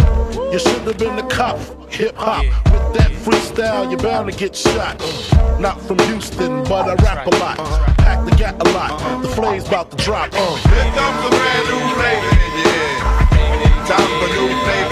You 0.51 0.59
should 0.59 0.81
have 0.81 0.97
been 0.97 1.17
a 1.17 1.25
cop, 1.29 1.57
hip 1.89 2.13
hop. 2.17 2.43
With 2.43 2.93
that 2.99 3.11
freestyle, 3.23 3.89
you're 3.89 3.97
bound 4.01 4.29
to 4.29 4.37
get 4.37 4.53
shot. 4.53 4.99
Not 5.61 5.79
from 5.79 5.97
Houston, 5.99 6.63
but 6.65 6.89
I 6.89 6.95
rap 6.95 7.25
a 7.25 7.29
lot. 7.37 7.57
Pack 7.97 8.25
the 8.25 8.35
gat 8.35 8.55
a 8.59 8.69
lot. 8.71 9.21
The 9.21 9.29
flame's 9.29 9.65
about 9.69 9.91
to 9.91 9.97
drop. 10.03 10.33
Here 10.33 10.91
comes 10.91 11.23
a 11.23 11.29
brand 11.29 11.65
new 11.71 11.79
flavor 11.95 12.35
ear. 12.67 12.99
Time 13.87 14.11
for 14.19 14.27
new 14.27 14.49
flavor 14.67 14.90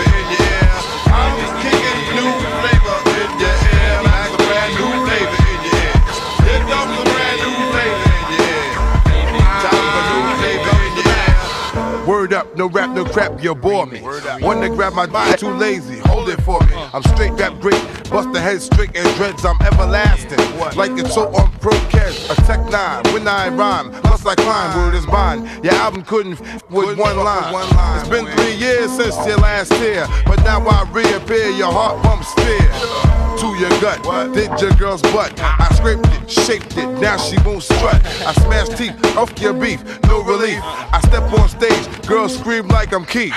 no 12.60 12.68
rap, 12.68 12.90
no 12.90 13.06
crap, 13.06 13.42
you 13.42 13.56
bore 13.56 13.86
me. 13.86 14.02
One 14.42 14.60
to 14.60 14.68
grab 14.68 14.92
my 14.92 15.06
body, 15.06 15.38
too 15.38 15.52
lazy, 15.52 16.00
hold 16.00 16.28
it 16.28 16.42
for 16.42 16.60
me. 16.66 16.74
I'm 16.94 17.02
straight 17.04 17.32
rap 17.32 17.58
great, 17.62 17.82
bust 18.10 18.34
the 18.34 18.42
head 18.42 18.62
straight 18.62 18.94
and 18.98 19.16
dreads, 19.16 19.46
I'm 19.46 19.56
everlasting. 19.62 20.38
Like 20.76 20.92
it's 21.00 21.14
so 21.14 21.34
on 21.36 21.50
pro 21.60 21.72
cash, 21.88 22.30
a 22.30 22.36
tech 22.44 22.60
nine, 22.70 23.02
when 23.14 23.26
I 23.30 23.48
rhyme, 23.48 23.92
plus 24.02 24.26
I 24.26 24.36
climb, 24.36 24.76
word 24.76 24.94
is 24.94 25.06
bond. 25.06 25.48
Your 25.64 25.74
album 25.76 26.04
couldn't 26.04 26.34
f- 26.34 26.70
with 26.70 27.00
one 27.00 27.16
line. 27.16 27.54
It's 27.98 28.10
been 28.10 28.26
three 28.36 28.56
years 28.56 28.92
since 28.92 29.16
your 29.26 29.38
last 29.38 29.72
tear, 29.72 30.06
but 30.26 30.44
now 30.44 30.60
I 30.60 30.84
reappear, 30.92 31.48
your 31.52 31.72
heart 31.72 32.04
pumps 32.04 32.34
fear. 32.34 33.19
To 33.40 33.48
your 33.56 33.70
gut, 33.80 34.04
did 34.34 34.52
your 34.60 34.72
girl's 34.72 35.02
butt. 35.02 35.32
I 35.40 35.74
scraped 35.76 36.06
it, 36.08 36.30
shaped 36.30 36.76
it, 36.76 36.88
now 37.00 37.16
she 37.16 37.38
won't 37.46 37.64
strut. 37.64 38.06
I 38.28 38.34
smashed 38.34 38.78
teeth, 38.78 38.94
off 39.16 39.32
your 39.40 39.54
beef, 39.54 39.82
no 40.04 40.22
relief. 40.24 40.60
I 40.62 41.00
step 41.06 41.24
on 41.32 41.48
stage, 41.48 42.06
girls 42.06 42.38
scream 42.38 42.68
like 42.68 42.92
I'm 42.92 43.06
Keith. 43.06 43.34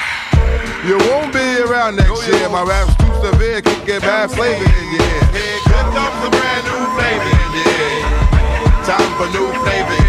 You 0.84 0.98
won't 1.06 1.32
be 1.32 1.60
around 1.62 1.96
next 1.96 2.26
year. 2.26 2.48
My 2.48 2.64
rap's 2.64 2.96
too 2.96 3.30
severe, 3.30 3.62
can 3.62 3.86
get 3.86 4.02
bad 4.02 4.32
flavor 4.32 4.64
in 4.64 4.92
your 4.92 5.02
ear. 5.02 5.22
Here 5.30 5.60
comes 5.70 5.94
a 5.94 6.30
brand 6.34 6.64
new 6.66 6.82
flavor 6.98 7.30
in 7.30 7.52
your. 7.54 7.62
Time 8.82 9.12
for 9.16 9.30
new 9.30 9.46
flavor 9.62 10.01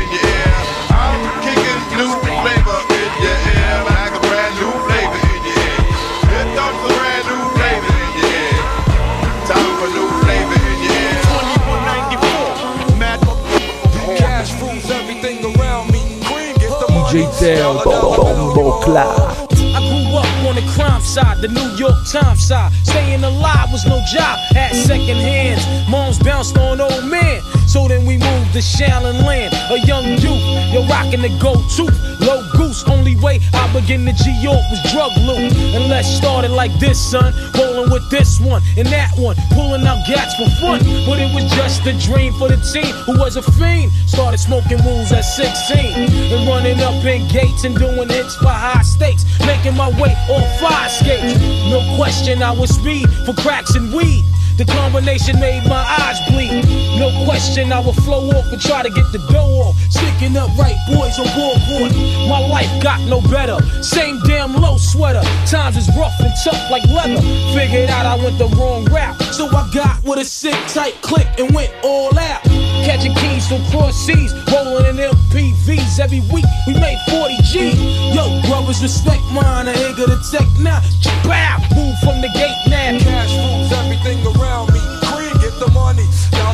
DJ 17.14 17.30
Teo, 17.38 17.84
Bombo 17.86 18.82
Clat. 18.82 19.38
I 19.54 19.80
grew 19.86 20.18
up 20.18 20.26
on 20.50 20.56
the 20.56 20.66
crime 20.74 21.00
side, 21.00 21.42
the 21.42 21.48
New 21.48 21.70
York 21.78 21.94
Times 22.12 22.42
side. 22.42 22.74
Staying 22.86 23.24
alive 23.24 23.72
was 23.72 23.86
no 23.86 24.02
job, 24.12 24.40
at 24.56 24.74
second 24.74 25.18
hands. 25.18 25.62
Moms 25.88 26.18
bounced 26.18 26.58
on 26.58 26.82
old 26.82 27.06
men. 27.06 27.40
So 27.74 27.88
then 27.88 28.06
we 28.06 28.20
moved 28.20 28.54
to 28.54 28.60
Shaolin 28.60 29.26
Land, 29.26 29.52
a 29.72 29.80
young 29.88 30.06
youth. 30.22 30.46
You're 30.70 30.86
rocking 30.86 31.24
the 31.24 31.34
tooth, 31.74 31.98
low 32.22 32.46
goose. 32.54 32.84
Only 32.88 33.16
way 33.16 33.40
I 33.52 33.66
begin 33.74 34.06
to 34.06 34.14
G 34.14 34.30
York 34.44 34.62
was 34.70 34.78
drug 34.94 35.10
loot. 35.18 35.50
And 35.74 35.90
let's 35.90 36.08
start 36.08 36.46
it 36.46 36.52
like 36.52 36.70
this, 36.78 37.02
son. 37.02 37.34
Rolling 37.58 37.90
with 37.90 38.08
this 38.12 38.40
one 38.40 38.62
and 38.78 38.86
that 38.90 39.18
one, 39.18 39.36
pulling 39.58 39.82
out 39.88 40.06
gats 40.06 40.36
for 40.36 40.46
fun. 40.62 40.86
But 41.10 41.18
it 41.18 41.34
was 41.34 41.50
just 41.58 41.82
a 41.88 41.98
dream 41.98 42.34
for 42.34 42.48
the 42.48 42.62
team 42.62 42.94
who 43.10 43.18
was 43.18 43.38
a 43.38 43.42
fiend. 43.42 43.92
Started 44.06 44.38
smoking 44.38 44.78
rules 44.86 45.12
at 45.12 45.26
16 45.26 46.30
and 46.30 46.48
running 46.48 46.80
up 46.80 47.04
in 47.04 47.28
gates 47.30 47.64
and 47.64 47.76
doing 47.76 48.08
hits 48.08 48.36
for 48.36 48.54
high 48.54 48.84
stakes. 48.84 49.26
Making 49.48 49.76
my 49.76 49.90
way 50.00 50.14
on 50.30 50.46
fire 50.62 50.90
skates. 50.90 51.42
No 51.74 51.82
question, 51.98 52.44
I 52.44 52.52
was 52.52 52.70
speed 52.70 53.10
for 53.26 53.34
cracks 53.34 53.74
and 53.74 53.92
weed. 53.92 54.24
The 54.58 54.66
combination 54.66 55.40
made 55.40 55.66
my 55.68 55.82
eyes 55.82 56.20
bleed. 56.30 56.64
No 57.00 57.10
question, 57.26 57.74
I 57.74 57.80
would 57.80 57.96
flow 57.96 58.30
off 58.30 58.46
and 58.52 58.62
try 58.62 58.84
to 58.84 58.90
get 58.90 59.12
the 59.12 59.18
dough 59.34 59.66
off. 59.66 59.76
Sticking 59.90 60.38
up 60.38 60.50
right 60.58 60.78
boys 60.88 61.18
on 61.18 61.26
board. 61.34 61.92
My 62.30 62.38
life 62.38 62.72
got 62.82 63.02
no 63.10 63.20
better. 63.34 63.58
Same 63.82 64.20
damn 64.26 64.54
low 64.54 64.78
sweater. 64.78 65.24
Times 65.48 65.78
is 65.78 65.90
rough 65.98 66.14
and 66.20 66.34
tough 66.44 66.70
like 66.70 66.86
leather. 66.86 67.22
Figured 67.58 67.90
out 67.90 68.06
I 68.06 68.16
went 68.16 68.38
the 68.38 68.48
wrong 68.56 68.86
route. 68.86 69.20
So 69.34 69.48
I 69.48 69.70
got 69.74 70.04
with 70.04 70.20
a 70.20 70.26
sick 70.26 70.56
tight 70.68 70.94
click 71.02 71.28
and 71.40 71.54
went 71.56 71.72
all 71.84 72.18
out. 72.18 72.44
Catching 72.86 73.16
keys 73.16 73.48
from 73.48 73.64
cross 73.72 73.96
seas, 73.96 74.34
rolling 74.52 74.86
in 74.86 74.98
MPVs 74.98 76.00
every 76.00 76.22
week. 76.32 76.46
We 76.68 76.74
made 76.74 77.00
40 77.10 77.38
G. 77.42 77.72
Yo, 78.14 78.42
brothers, 78.46 78.84
respect 78.84 79.24
mine. 79.32 79.68
I 79.68 79.74
ain't 79.74 79.98
gonna 79.98 80.20
tech 80.30 80.46
now. 80.60 80.82
Bow, 81.24 81.58
move 81.74 81.98
from 82.06 82.22
the 82.22 82.30
gate 82.36 82.60
now. 82.68 83.00
Cash 83.00 83.34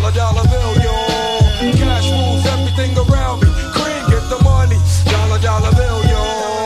Dollar, 0.09 0.41
dollar 0.41 0.49
bill. 0.49 0.73
Cash 1.77 2.09
rules 2.09 2.43
everything 2.47 2.97
around 2.97 3.45
me. 3.45 3.49
Cream, 3.77 4.01
get 4.09 4.25
the 4.25 4.41
money. 4.41 4.81
Dollar, 5.05 5.37
dollar 5.37 5.69
bill, 5.77 6.01
yo. 6.09 6.17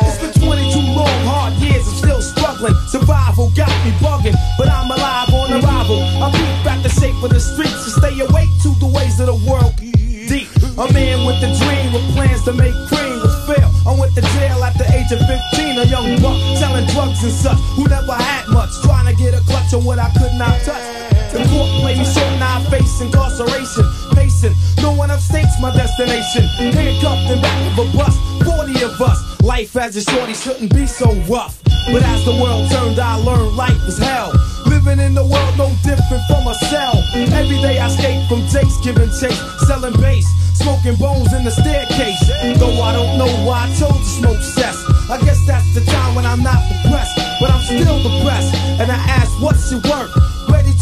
It's 0.08 0.16
been 0.16 0.48
22 0.48 0.80
long, 0.96 1.20
hard 1.28 1.52
years, 1.60 1.84
I'm 1.84 1.96
still 1.96 2.22
struggling. 2.22 2.74
Survival 2.88 3.52
got 3.52 3.68
me 3.84 3.92
bugging, 4.00 4.40
but 4.58 4.70
I'm 4.70 4.88
alive 4.88 5.28
on 5.36 5.60
arrival. 5.60 6.00
I 6.24 6.32
peep 6.32 6.72
at 6.72 6.84
the 6.84 6.90
shape 6.96 7.20
of 7.20 7.32
the 7.32 7.40
streets 7.42 7.84
to 7.84 7.90
stay 7.92 8.16
awake 8.24 8.48
to 8.64 8.72
the 8.80 8.88
ways 8.88 9.20
of 9.20 9.28
the 9.28 9.36
world. 9.44 9.76
Deep, 9.76 10.48
a 10.80 10.88
man 10.96 11.28
with 11.28 11.44
a 11.44 11.52
dream 11.60 11.92
with 11.92 12.08
plans 12.16 12.48
to 12.48 12.54
make 12.54 12.72
cream 12.88 13.20
was 13.20 13.36
fail. 13.44 13.68
I 13.84 13.92
went 14.00 14.16
to 14.16 14.24
jail 14.40 14.64
at 14.64 14.78
the 14.80 14.88
age 14.96 15.12
of 15.12 15.20
15, 15.20 15.84
a 15.84 15.86
young 15.92 16.16
buck 16.24 16.40
selling 16.56 16.88
drugs 16.96 17.20
and 17.28 17.34
such 17.34 17.60
who 17.76 17.92
never 17.92 18.16
had 18.16 18.48
much, 18.56 18.72
trying 18.88 19.12
to 19.12 19.16
get 19.20 19.36
a 19.36 19.44
clutch 19.44 19.74
on 19.74 19.84
what 19.84 20.00
I 20.00 20.08
could 20.16 20.32
not 20.40 20.56
touch. 20.64 21.13
Court 21.34 21.70
play 21.82 21.98
me 21.98 22.06
now 22.38 22.62
I 22.62 22.64
face 22.70 23.02
incarceration. 23.02 23.86
Pacing, 24.14 24.54
no 24.82 24.94
one 24.94 25.10
upstates 25.10 25.60
my 25.60 25.74
destination. 25.74 26.44
Handcuffed 26.74 27.32
in 27.32 27.42
back 27.42 27.58
of 27.74 27.90
a 27.90 27.98
bus, 27.98 28.16
40 28.46 28.84
of 28.84 29.02
us. 29.02 29.42
Life 29.42 29.76
as 29.76 29.96
a 29.96 30.02
shorty 30.02 30.34
shouldn't 30.34 30.74
be 30.74 30.86
so 30.86 31.12
rough. 31.26 31.58
But 31.92 32.04
as 32.04 32.24
the 32.24 32.32
world 32.38 32.70
turned, 32.70 33.00
I 33.00 33.16
learned 33.16 33.58
life 33.58 33.82
is 33.88 33.98
hell. 33.98 34.32
Living 34.68 35.00
in 35.00 35.14
the 35.16 35.26
world 35.26 35.58
no 35.58 35.74
different 35.84 36.24
from 36.30 36.48
a 36.48 36.54
cell. 36.70 36.94
Every 37.16 37.58
day 37.66 37.80
I 37.80 37.90
skate 37.90 38.28
from 38.30 38.46
Jake's 38.48 38.78
giving 38.86 39.10
chase, 39.10 39.42
selling 39.66 40.00
bass, 40.00 40.28
smoking 40.54 40.96
bones 40.96 41.34
in 41.34 41.44
the 41.44 41.52
staircase. 41.52 42.22
Though 42.60 42.80
I 42.82 42.94
don't 42.94 43.18
know 43.18 43.32
why 43.44 43.66
I 43.66 43.76
chose 43.76 43.98
to 43.98 44.12
smoke 44.22 44.42
cess. 44.42 44.78
I 45.10 45.20
guess 45.26 45.40
that's 45.48 45.74
the 45.74 45.82
time 45.82 46.14
when 46.14 46.26
I'm 46.26 46.44
not 46.44 46.62
depressed, 46.70 47.18
but 47.42 47.50
I'm 47.50 47.62
still 47.64 47.98
depressed. 48.06 48.54
And 48.80 48.92
I 48.92 49.02
ask, 49.10 49.30
what's 49.42 49.72
your 49.72 49.82
work? 49.90 50.12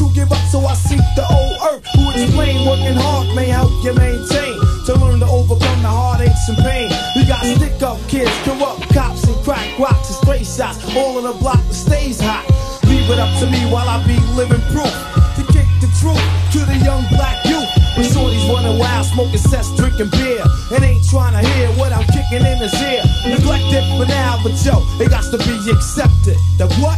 To 0.02 0.10
give 0.18 0.32
up, 0.34 0.42
so 0.50 0.66
I 0.66 0.74
seek 0.74 0.98
the 1.14 1.22
old 1.30 1.62
earth. 1.70 1.86
Who 1.94 2.10
explain 2.10 2.66
working 2.66 2.98
hard 2.98 3.30
may 3.38 3.54
help 3.54 3.70
you 3.86 3.94
maintain. 3.94 4.58
To 4.90 4.98
learn 4.98 5.22
to 5.22 5.30
overcome 5.30 5.82
the 5.86 5.94
heartaches 5.94 6.42
and 6.50 6.58
pain. 6.58 6.90
We 7.14 7.22
got 7.30 7.46
stick 7.46 7.78
up 7.86 8.02
kids, 8.10 8.34
corrupt 8.42 8.82
cops, 8.98 9.30
and 9.30 9.38
crack 9.46 9.78
rocks 9.78 10.10
and 10.10 10.18
stray 10.26 10.42
shots. 10.42 10.82
All 10.98 11.22
in 11.22 11.30
a 11.30 11.38
block 11.38 11.62
that 11.62 11.78
stays 11.78 12.18
hot. 12.18 12.50
Leave 12.90 13.06
it 13.14 13.20
up 13.22 13.30
to 13.42 13.46
me 13.46 13.62
while 13.70 13.86
I 13.86 14.02
be 14.10 14.18
living 14.34 14.66
proof. 14.74 14.90
To 15.38 15.44
kick 15.54 15.70
the 15.86 15.90
truth 16.02 16.26
to 16.58 16.60
the 16.66 16.82
young 16.82 17.06
black 17.14 17.46
youth. 17.46 17.70
When 17.94 18.10
shorties 18.10 18.42
running 18.50 18.82
wild, 18.82 19.06
smoking 19.06 19.38
cess, 19.38 19.70
drinking 19.78 20.10
beer. 20.18 20.42
And 20.74 20.82
ain't 20.82 21.06
trying 21.14 21.38
to 21.38 21.46
hear 21.46 21.70
what 21.78 21.94
I'm 21.94 22.10
kicking 22.10 22.42
in 22.42 22.58
his 22.58 22.74
ear. 22.82 23.06
Neglected 23.30 23.86
for 24.02 24.10
now, 24.10 24.42
but 24.42 24.58
yo, 24.66 24.82
it 24.98 25.14
got 25.14 25.30
to 25.30 25.38
be 25.38 25.54
accepted. 25.70 26.42
That 26.58 26.74
what? 26.82 26.98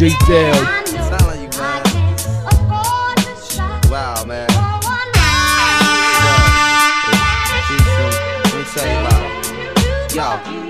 Yo, 0.00 0.04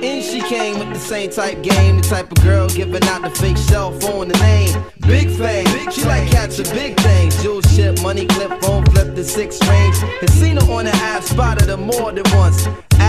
in 0.01 0.23
she 0.23 0.41
came 0.41 0.79
with 0.79 0.89
the 0.89 0.99
same 0.99 1.29
type 1.29 1.63
game, 1.63 1.99
the 1.99 2.07
type 2.09 2.33
of 2.33 2.43
girl 2.43 2.71
giving 2.71 3.05
out 3.05 3.21
the 3.21 3.29
fake 3.29 3.59
cell 3.59 3.93
phone, 4.01 4.29
the 4.29 4.39
name. 4.39 4.83
Big 5.01 5.29
fame, 5.37 5.67
she 5.91 6.05
like 6.05 6.31
catching 6.31 6.65
big 6.75 6.99
things. 7.01 7.43
Jewel 7.43 7.61
ship, 7.61 8.01
money 8.01 8.25
clip, 8.25 8.59
phone 8.63 8.87
flip 8.87 9.15
the 9.15 9.25
six 9.25 9.61
range. 9.69 9.97
Her 9.99 10.73
on 10.73 10.87
the 10.87 10.93
app, 11.03 11.23
spotted 11.23 11.69
her 11.69 11.77
more 11.77 12.13
than 12.13 12.25
once. 12.33 12.67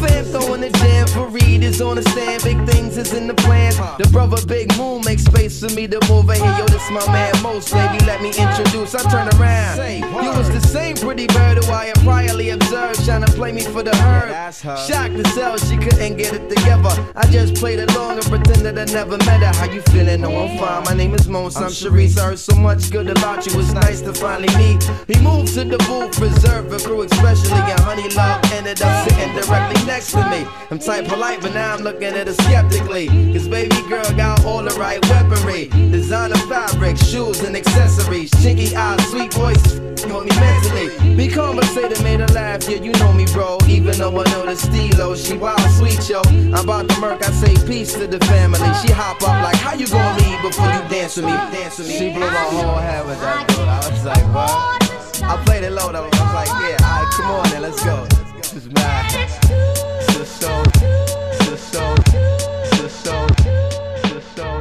Fam 0.00 0.24
throwing 0.24 0.60
the 0.60 0.70
jam 0.70 1.06
for 1.08 1.26
Reed 1.28 1.62
is 1.64 1.72
is 1.72 1.80
on 1.80 1.96
the 1.96 2.02
stand, 2.02 2.42
big 2.42 2.58
things 2.68 2.96
is 2.96 3.12
in 3.14 3.26
the 3.26 3.34
plans. 3.34 3.76
The 3.98 4.08
brother 4.12 4.36
Big 4.46 4.68
Moon 4.76 5.02
makes 5.04 5.24
space 5.24 5.60
for 5.60 5.72
me 5.74 5.86
to 5.88 5.98
move 6.08 6.28
in 6.28 6.36
here. 6.36 6.56
Yo, 6.58 6.66
this 6.66 6.88
my 6.90 7.04
man 7.12 7.32
Mos, 7.42 7.72
baby. 7.72 7.98
Let 8.04 8.20
me 8.20 8.28
introduce. 8.28 8.94
I 8.94 9.02
turn 9.10 9.28
around. 9.36 9.76
You 10.24 10.30
was 10.38 10.50
the 10.50 10.60
same 10.60 10.96
pretty 10.96 11.26
bird 11.28 11.64
who 11.64 11.72
I 11.72 11.86
had 11.86 11.96
priorly 11.98 12.52
observed, 12.54 13.04
trying 13.04 13.24
to 13.24 13.32
play 13.32 13.52
me 13.52 13.62
for 13.62 13.82
the 13.82 13.94
herd. 13.96 14.52
Shocked 14.52 15.16
to 15.16 15.24
sell, 15.30 15.56
she 15.56 15.76
couldn't 15.76 16.16
get 16.16 16.32
it 16.34 16.48
together. 16.48 16.92
I 17.16 17.26
just 17.30 17.54
played 17.54 17.80
along 17.80 18.18
and 18.18 18.26
pretended 18.26 18.78
I 18.78 18.84
never 18.92 19.16
met 19.18 19.40
her. 19.40 19.52
How 19.58 19.72
you 19.72 19.80
feeling? 19.92 20.20
No, 20.20 20.30
I'm 20.36 20.58
fine. 20.58 20.84
My 20.84 20.94
name 20.94 21.14
is 21.14 21.28
Mos. 21.28 21.56
I'm 21.56 21.70
Sharice. 21.70 22.18
I 22.18 22.26
heard 22.26 22.38
so 22.38 22.54
much 22.54 22.90
good 22.90 23.08
about 23.08 23.46
you. 23.46 23.58
It's 23.60 23.72
nice 23.72 24.02
to 24.02 24.12
finally 24.12 24.52
meet. 24.56 24.82
He 25.06 25.18
moved 25.22 25.54
to 25.54 25.64
the 25.64 25.78
booth, 25.88 26.12
preserve 26.18 26.70
the 26.70 26.78
crew, 26.78 27.02
especially 27.02 27.62
and 27.72 27.80
Honey 27.80 28.08
Love 28.10 28.44
ended 28.52 28.82
up 28.82 29.08
sitting 29.08 29.32
directly 29.34 29.81
next 29.86 30.12
to 30.12 30.28
me. 30.30 30.46
I'm 30.70 30.78
type 30.78 31.06
polite, 31.06 31.40
but 31.40 31.54
now 31.54 31.74
I'm 31.74 31.82
looking 31.82 32.04
at 32.04 32.26
her 32.26 32.32
skeptically. 32.32 33.06
Cause 33.32 33.48
baby 33.48 33.76
girl 33.88 34.10
got 34.12 34.44
all 34.44 34.62
the 34.62 34.74
right 34.78 35.00
weaponry. 35.08 35.68
Designer 35.90 36.36
fabric, 36.48 36.96
shoes 36.96 37.40
and 37.42 37.56
accessories. 37.56 38.30
Chinky 38.42 38.74
eyes, 38.74 39.04
sweet 39.10 39.32
voice, 39.34 39.78
on 40.04 40.24
me 40.26 40.34
mentally. 40.36 41.16
Be 41.16 41.28
conversated, 41.28 42.02
made 42.02 42.20
her 42.20 42.28
laugh. 42.28 42.68
Yeah, 42.68 42.78
you 42.78 42.92
know 42.92 43.12
me, 43.12 43.26
bro. 43.26 43.58
Even 43.68 43.98
though 43.98 44.20
I 44.20 44.24
know 44.30 44.46
the 44.46 44.56
stilo, 44.56 45.12
oh, 45.12 45.16
she 45.16 45.36
wild 45.36 45.60
sweet, 45.72 46.08
yo. 46.08 46.20
I'm 46.26 46.64
about 46.64 46.88
to 46.88 47.00
murk, 47.00 47.22
I 47.26 47.30
say 47.32 47.54
peace 47.66 47.94
to 47.94 48.06
the 48.06 48.18
family. 48.26 48.58
She 48.82 48.92
hop 48.92 49.22
up 49.22 49.42
like, 49.42 49.56
how 49.56 49.74
you 49.74 49.86
gonna 49.88 50.18
leave 50.20 50.42
before 50.42 50.66
you 50.66 50.82
dance 50.88 51.16
with 51.16 51.26
me? 51.26 51.32
Dance 51.32 51.78
with 51.78 51.88
me. 51.88 51.98
She 51.98 52.10
blew 52.10 52.20
my 52.20 52.46
whole 52.54 52.76
head 52.76 53.06
with 53.06 53.20
that 53.20 53.48
dude. 53.48 53.60
I 53.60 53.78
was 53.90 54.04
like, 54.04 54.34
what? 54.34 55.22
I 55.22 55.42
played 55.44 55.64
it 55.64 55.70
low 55.70 55.92
though. 55.92 56.04
I 56.04 56.08
was 56.08 56.34
like, 56.34 56.48
yeah, 56.48 56.76
alright, 56.86 57.12
come 57.12 57.30
on 57.30 57.48
then, 57.50 57.62
let's 57.62 57.84
go. 57.84 58.31
This 58.42 58.54
is 58.54 58.70
mad. 58.70 59.10
This 59.12 60.16
is 60.16 60.28
so, 60.28 60.62
this 60.64 61.14
this 61.38 61.48
is 61.48 61.60
so, 61.60 61.94
this 61.94 62.80
is 62.80 64.24
so. 64.34 64.58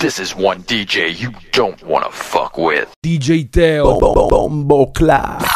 This 0.00 0.18
is 0.18 0.34
one 0.34 0.62
DJ 0.64 1.16
you 1.16 1.32
don't 1.52 1.80
wanna 1.84 2.10
fuck 2.10 2.58
with. 2.58 2.92
DJ 3.04 3.50
Teo. 3.50 3.98
Bomboclat. 4.00 5.55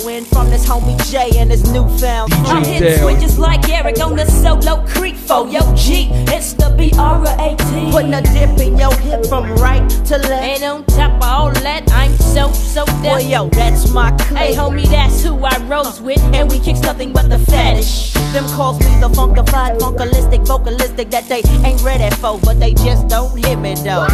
Funk 0.00 0.02
flow 0.02 0.08
in 0.08 0.24
from 0.24 0.50
this 0.50 0.66
homie 0.66 1.10
Jay 1.10 1.38
and 1.38 1.50
his 1.50 1.70
newfound 1.72 2.32
DJ 2.32 2.44
funk. 2.44 2.64
Dale. 2.64 2.98
switches 2.98 3.38
like 3.38 3.68
Eric 3.68 4.00
on 4.00 4.16
the 4.16 4.26
solo 4.26 4.84
creek 4.86 5.16
for 5.16 5.48
yo 5.48 5.60
G. 5.74 6.08
It's 6.28 6.52
the 6.54 6.74
B-R-A-T. 6.76 7.90
Putting 7.90 8.14
a 8.14 8.22
dip 8.22 8.58
in 8.60 8.78
your 8.78 8.94
hip 8.98 9.26
from 9.26 9.52
right 9.56 9.88
to 10.06 10.18
left. 10.18 10.44
And 10.44 10.62
on 10.62 10.84
top 10.86 11.12
of 11.12 11.22
all 11.22 11.50
that, 11.52 11.90
I'm 11.92 12.12
so, 12.16 12.50
so 12.52 12.84
down. 12.84 13.02
Well, 13.02 13.20
yo, 13.20 13.48
that's 13.48 13.92
my 13.92 14.10
clique. 14.12 14.38
Hey, 14.38 14.54
homie, 14.54 14.86
that's 14.86 15.22
who 15.22 15.38
I 15.44 15.56
rose 15.66 16.00
with. 16.00 16.20
And 16.34 16.50
we 16.50 16.58
kicks 16.58 16.80
nothing 16.80 17.12
but 17.12 17.28
the 17.28 17.38
fetish. 17.38 18.14
Them 18.32 18.46
calls 18.46 18.78
me 18.78 19.00
the 19.00 19.08
funkified, 19.08 19.78
funkalistic, 19.78 20.46
vocalistic 20.46 21.10
that 21.10 21.28
they 21.28 21.42
ain't 21.66 21.82
ready 21.82 22.14
for, 22.16 22.38
but 22.38 22.60
they 22.60 22.74
just 22.74 23.08
don't 23.08 23.36
hit 23.44 23.58
me 23.58 23.74
though. 23.74 24.06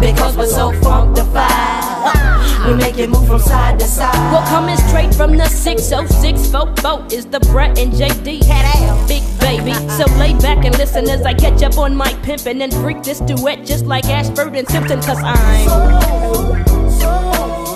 Because 0.00 0.36
we're 0.36 0.46
so 0.46 0.72
funkified. 0.72 2.02
We 2.66 2.74
make 2.74 2.98
it 2.98 3.10
move 3.10 3.26
from 3.26 3.40
side 3.40 3.78
to 3.80 3.86
side. 3.86 4.14
We're 4.32 4.46
coming 4.46 4.76
straight 4.76 5.14
from 5.14 5.31
the 5.36 5.46
606 5.46 6.50
folk 6.50 6.82
boat 6.82 7.12
is 7.12 7.26
the 7.26 7.40
Brat 7.40 7.78
and 7.78 7.92
JD 7.92 8.44
head 8.44 8.64
out. 8.76 9.08
Big 9.08 9.22
baby. 9.40 9.72
So 9.90 10.04
lay 10.18 10.34
back 10.38 10.64
and 10.64 10.76
listen 10.78 11.08
as 11.08 11.22
I 11.22 11.34
catch 11.34 11.62
up 11.62 11.78
on 11.78 11.94
my 11.96 12.12
pimpin' 12.24 12.62
and 12.62 12.72
freak 12.74 13.02
this 13.02 13.20
duet 13.20 13.64
just 13.64 13.86
like 13.86 14.04
Ashford 14.06 14.54
and 14.56 14.68
Simpson, 14.68 15.00
cause 15.00 15.18
I'm. 15.22 16.42
Putting 16.48 17.71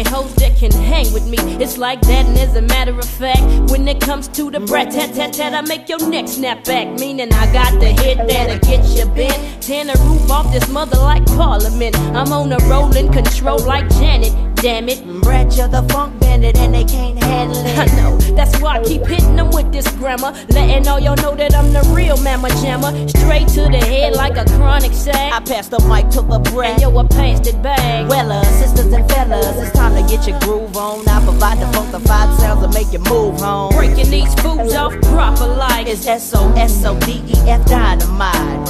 many 0.00 0.16
hoes 0.16 0.34
that 0.36 0.56
can 0.56 0.72
hang 0.72 1.12
with 1.12 1.26
me. 1.26 1.36
It's 1.62 1.78
like 1.78 2.00
that, 2.02 2.26
and 2.26 2.38
as 2.38 2.56
a 2.56 2.62
matter 2.62 2.98
of 2.98 3.04
fact, 3.04 3.42
when 3.70 3.86
it 3.88 4.00
comes 4.00 4.28
to 4.28 4.50
the 4.50 4.60
brat 4.60 4.90
tat 4.90 5.14
tat 5.14 5.32
tat, 5.32 5.54
I 5.54 5.60
make 5.62 5.88
your 5.88 6.08
neck 6.08 6.28
snap 6.28 6.64
back. 6.64 6.98
Meaning 6.98 7.32
I 7.32 7.52
got 7.52 7.78
the 7.80 7.86
hit 7.86 8.18
that'll 8.28 8.58
get 8.58 8.84
you 8.96 9.06
bent. 9.14 9.62
Tear 9.62 9.84
the 9.84 9.98
roof 10.04 10.30
off 10.30 10.52
this 10.52 10.68
mother 10.68 10.98
like 10.98 11.24
Parliament. 11.26 11.96
I'm 12.14 12.32
on 12.32 12.52
a 12.52 12.58
rolling 12.68 13.12
control 13.12 13.58
like 13.58 13.88
Janet. 13.90 14.49
Damn 14.60 14.90
it, 14.90 15.02
Brat, 15.22 15.56
you're 15.56 15.68
the 15.68 15.82
funk 15.90 16.20
bandit, 16.20 16.58
and 16.58 16.74
they 16.74 16.84
can't 16.84 17.18
handle 17.24 17.56
it. 17.64 17.78
I 17.78 17.86
know, 17.96 18.18
that's 18.36 18.60
why 18.60 18.76
I 18.76 18.84
keep 18.84 19.06
hitting 19.06 19.34
them 19.34 19.48
with 19.48 19.72
this 19.72 19.90
grammar. 19.92 20.32
Letting 20.50 20.86
all 20.86 21.00
y'all 21.00 21.16
know 21.16 21.34
that 21.34 21.54
I'm 21.54 21.72
the 21.72 21.80
real 21.94 22.18
mamma 22.18 22.50
jammer. 22.60 22.92
Straight 23.08 23.48
to 23.56 23.62
the 23.62 23.78
head 23.78 24.16
like 24.16 24.36
a 24.36 24.44
chronic 24.56 24.92
sack. 24.92 25.32
I 25.32 25.40
pass 25.40 25.68
the 25.68 25.80
mic 25.88 26.10
to 26.10 26.20
the 26.20 26.38
Brat, 26.52 26.72
and 26.72 26.82
yo, 26.82 26.98
I 26.98 27.06
passed 27.06 27.46
it 27.46 27.62
back. 27.62 28.10
Well, 28.10 28.30
uh, 28.30 28.44
sisters 28.44 28.92
and 28.92 29.08
fellas, 29.10 29.56
it's 29.56 29.72
time 29.72 29.94
to 29.94 30.14
get 30.14 30.28
your 30.28 30.38
groove 30.40 30.76
on. 30.76 31.08
I 31.08 31.24
provide 31.24 31.58
the 31.58 31.64
funkified 31.72 32.36
sounds 32.36 32.60
that 32.60 32.74
make 32.74 32.92
you 32.92 32.98
move 32.98 33.40
home. 33.40 33.72
Breaking 33.72 34.10
these 34.10 34.34
fools 34.42 34.74
off 34.74 34.92
proper 35.04 35.46
like 35.46 35.86
it's 35.86 36.06
S-O-S-O-D-E-F 36.06 37.64
dynamite. 37.64 38.60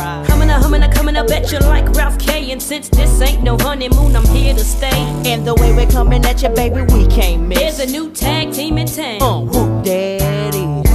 Humming 0.59 0.83
up, 0.83 0.93
coming 0.93 1.17
up 1.17 1.31
at 1.31 1.53
you 1.53 1.59
like 1.61 1.89
Ralph 1.91 2.19
K. 2.19 2.51
And 2.51 2.63
since 2.63 2.89
this 2.89 3.21
ain't 3.21 3.43
no 3.43 3.57
honeymoon, 3.59 4.17
I'm 4.17 4.27
here 4.27 4.55
to 4.55 4.65
stay. 4.65 5.01
And 5.25 5.47
the 5.47 5.55
way 5.55 5.73
we're 5.73 5.91
coming 5.91 6.25
at 6.25 6.43
you, 6.43 6.49
baby, 6.51 6.83
we 6.83 7.07
can't 7.07 7.43
miss. 7.43 7.59
There's 7.59 7.81
a 7.81 7.87
new 7.87 8.11
tag 8.11 8.53
team 8.53 8.79
in 8.79 8.87
town. 8.87 9.23
Uh, 9.23 9.41
who 9.41 9.83
that 9.83 10.55
is? 10.55 10.90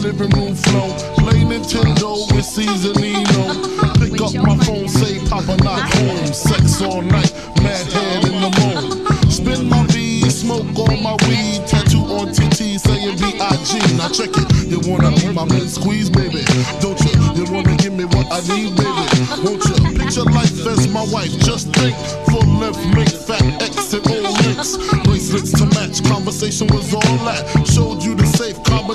Living 0.00 0.30
room 0.30 0.54
floor? 0.54 0.88
Play 1.20 1.40
Nintendo 1.44 2.26
with 2.32 2.44
Seasonino. 2.44 3.60
Pick 4.00 4.20
up 4.20 4.34
my 4.46 4.56
phone, 4.64 4.88
say 4.88 5.20
Papa 5.28 5.56
not 5.62 5.80
home. 5.94 6.26
Sex 6.32 6.80
all 6.82 7.02
night, 7.02 7.32
mad 7.62 7.86
head 7.92 8.24
in 8.24 8.40
the 8.40 8.50
morning. 8.60 9.30
Spin 9.30 9.68
my 9.68 9.84
V, 9.86 10.28
smoke 10.30 10.66
on 10.88 11.02
my 11.02 11.16
weed. 11.28 11.66
Tattoo 11.66 12.04
on 12.16 12.32
TT 12.32 12.80
saying 12.80 13.16
B.I.G. 13.18 13.96
Now 13.96 14.08
check 14.08 14.30
it. 14.32 14.48
You 14.66 14.80
wanna 14.90 15.10
be 15.16 15.32
my 15.32 15.44
man 15.44 15.68
squeeze, 15.68 16.10
baby? 16.10 16.44
Don't 16.80 16.98
you? 17.00 17.12
You 17.36 17.52
wanna 17.52 17.76
give 17.76 17.92
me 17.92 18.04
what 18.04 18.26
I 18.30 18.40
need, 18.48 18.76
baby? 18.76 19.04
Won't 19.44 19.64
you? 19.68 19.98
Picture 19.98 20.24
life 20.24 20.66
as 20.66 20.88
my 20.88 21.04
wife. 21.12 21.30
Just 21.40 21.72
think. 21.74 21.94
Full 22.30 22.46
left, 22.58 22.80
make 22.94 23.08
fat 23.08 23.42
and 23.42 24.06
all 24.06 24.32
links. 24.44 24.76
Bracelets 25.04 25.52
to 25.58 25.66
match. 25.74 26.02
Conversation 26.04 26.66
was 26.68 26.94
all 26.94 27.18
that. 27.26 27.42
Showed 27.66 27.89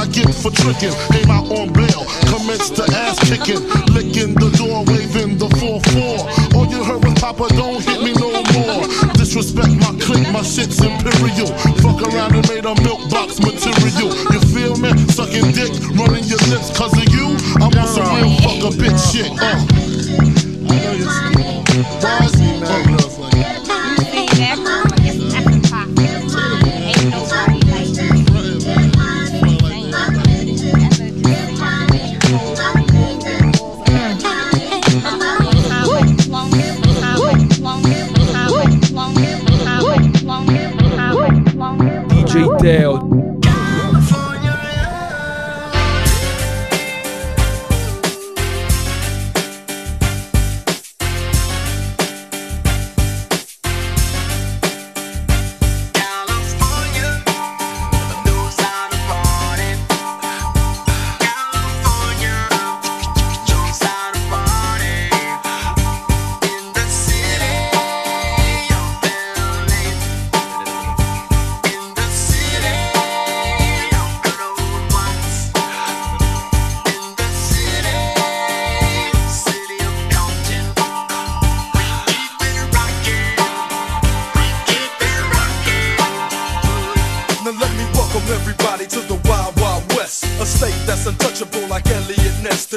I 0.00 0.06
get 0.06 0.32
for 0.32 0.50
tricking. 0.50 0.96
Came 1.12 1.28
out 1.28 1.44
on 1.52 1.68
bail, 1.76 2.08
commenced 2.32 2.76
to 2.76 2.84
ass 2.88 3.20
kicking. 3.20 3.60
Licking 3.92 4.32
the 4.32 4.48
door, 4.56 4.80
waving 4.88 5.36
the 5.36 5.44
4-4. 5.60 6.56
All 6.56 6.64
you 6.72 6.82
heard 6.82 7.04
was 7.04 7.12
Papa, 7.20 7.52
don't 7.52 7.84
hit 7.84 8.00
me 8.00 8.16
no 8.16 8.32
more. 8.56 8.88
Disrespect 9.20 9.76
my 9.76 9.92
clique, 10.00 10.32
my 10.32 10.40
shit's 10.40 10.80
imperial. 10.80 11.52
Fuck 11.84 12.00
around 12.08 12.32
and 12.32 12.48
made 12.48 12.64
a 12.64 12.72
milk 12.80 13.12
box 13.12 13.44
material. 13.44 14.08
You 14.32 14.40
feel 14.48 14.74
me? 14.80 14.88
Sucking 15.12 15.52
dick, 15.52 15.68
running 15.92 16.24
your 16.24 16.40
lips 16.48 16.72
cause 16.72 16.96
of 16.96 17.04
you. 17.12 17.36
I 17.60 17.68
want 17.68 17.92
some 17.92 18.08
real 18.16 18.32
fuck 18.40 18.64
a 18.64 18.70
bitch 18.72 18.96
shit. 19.12 19.28
Uh. 19.36 19.59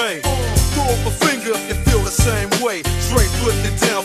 making. 0.00 0.22
Throw 0.72 0.88
up 0.88 1.06
a 1.06 1.12
finger 1.26 1.52
if 1.52 1.68
you 1.68 1.76
feel 1.84 2.00
the 2.00 2.10
same 2.10 2.48
way. 2.64 2.82
Straight 3.04 3.30
putting 3.42 3.64
it 3.68 3.76
down 3.80 3.99